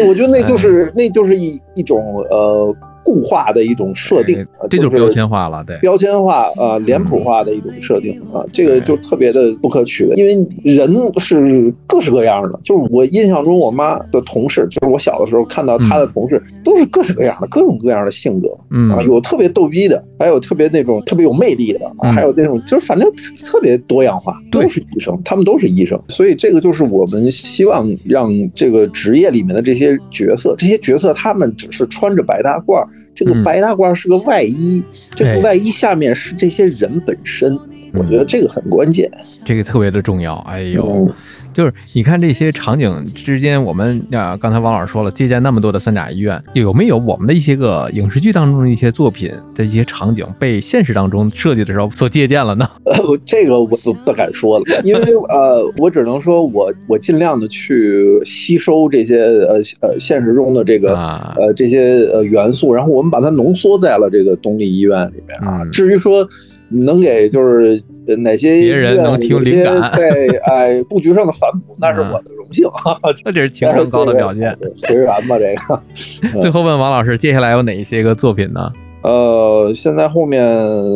[0.07, 2.75] 我觉得那就是 那就是一一种呃。
[3.03, 12.59] 固化的一种设定，这就是标签化了，对，标签化啊，脸谱化的一种设定啊，这个就特别的不可取的，因为人是各式各样的。
[12.63, 18.91] 就是我印象中，我妈的同事，就是我小的时候看到她的同事，都是各式各样的，各种各样的性格，嗯。
[18.91, 21.79] 啊，有特别逗逼的，还有特别那种特别有魅力的，
[22.13, 23.09] 还有那种就是反正
[23.45, 32.85] 特别多样化，都是医生，他们都是医生，所以这个就是我们希望让这个职业里面的这些角色，这些角色他们只是穿着白大褂。
[33.13, 34.81] 这个白大褂是个外衣，
[35.11, 37.57] 这个外衣下面是这些人本身，
[37.93, 39.11] 我觉得这个很关键，
[39.45, 40.35] 这个特别的重要。
[40.47, 41.09] 哎呦。
[41.53, 52.69] 就是你看这些场景之间，我们啊，刚才王老师说了，借鉴那么多的三甲医院，有没有我们的一些个影视剧当中的一些作品的一些场景被现实当中设计的时候 所借鉴了呢？
[52.85, 52.95] 呃，
[53.25, 60.95] 这个我不不敢说了，因为呃，我只能说我我尽量的去吸收这些呃呃现实中的这个
[61.35, 65.63] 呃这些呃元素，然后我们把它浓缩在了这个东立医院里面啊。
[65.71, 66.27] 至于说。
[66.71, 67.81] 能给就是
[68.19, 72.65] 哪些别人能听灵感，在哎布局上的反哺，那是我的荣幸。
[73.25, 76.39] 那这是情商高的表现，随缘吧这个。
[76.39, 78.71] 最后问王老师，接下来有哪一些个作品呢？
[79.03, 80.45] 呃，现在后面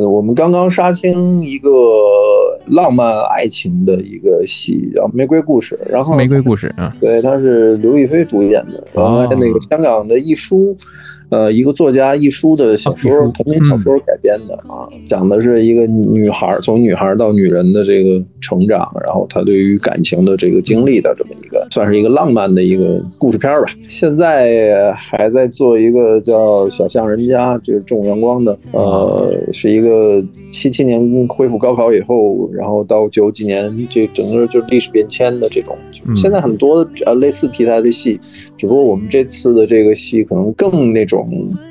[0.04, 1.70] 我们刚刚杀青一个
[2.68, 10.78] 浪漫爱情的一个戏，叫《玫瑰故事》，然后《玫瑰故事》啊，对，它是刘亦菲主演的，然后那个香港的一书。
[11.30, 23.68] 呃，一个作家一书的小说，同名小说改编的啊，讲的是一个女孩从女孩到女人的这个成长，然后她对于感情的这个经历的这么一个，算是一个浪漫的一个故事片吧。
[23.90, 35.76] 现在还在做一个叫《小巷人家》，就是种阳光的，呃，是一个七七年恢复高考以后，然后到九几年这整个就是历史变迁的这种。
[36.16, 38.20] 现在很多呃类似题材的戏，
[38.58, 41.26] 只不过我们这次的这个戏可能更那种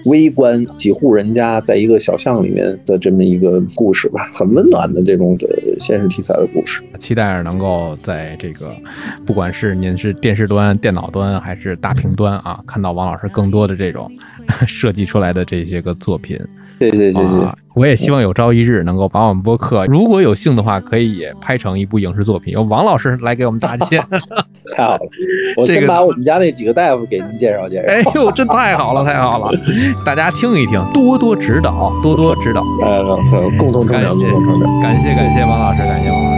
[0.06, 5.46] 微观，几户人家在一个小巷里面的这么一个故事吧，很温暖的这种的
[5.78, 6.82] 现实题材的故事。
[6.98, 8.74] 期待着能够在这个，
[9.26, 14.10] 不管是您是电视端、电脑端还是大屏端啊，看到王老师更多的这种
[14.66, 16.38] 设计出来的这些个作品。
[16.78, 24.02] 谢谢谢谢，我也希望有朝一日能够把我们播客， 如果有幸的话，可以拍成一部影视作品，由王老师来给我们搭建。
[24.74, 25.00] 太好了，
[25.56, 27.92] 我先把我们家那几个大夫给您介绍介绍。
[27.92, 29.50] 哎呦，真太好了，太好了！
[30.04, 32.60] 大家听一听，多多指导，多多指导。
[32.82, 33.00] 哎，
[33.58, 34.82] 共同成长，共同成长。
[34.82, 36.33] 感谢感谢王老师，感谢王老师。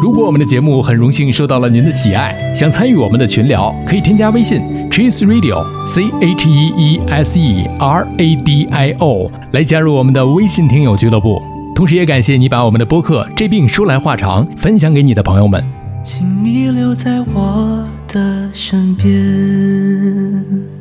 [0.00, 11.42] 如果我们的节目很荣幸受到了您的喜爱，想参与我们的群聊，可以添加微信 Cheese Radio C H E E S E R A D I O 来加入我们的微信听友俱乐部。
[11.74, 15.62] 同时，也感谢你把我们的播客《这病说来话长》分享给你的朋友们。
[16.02, 20.79] 请你留在我的身边。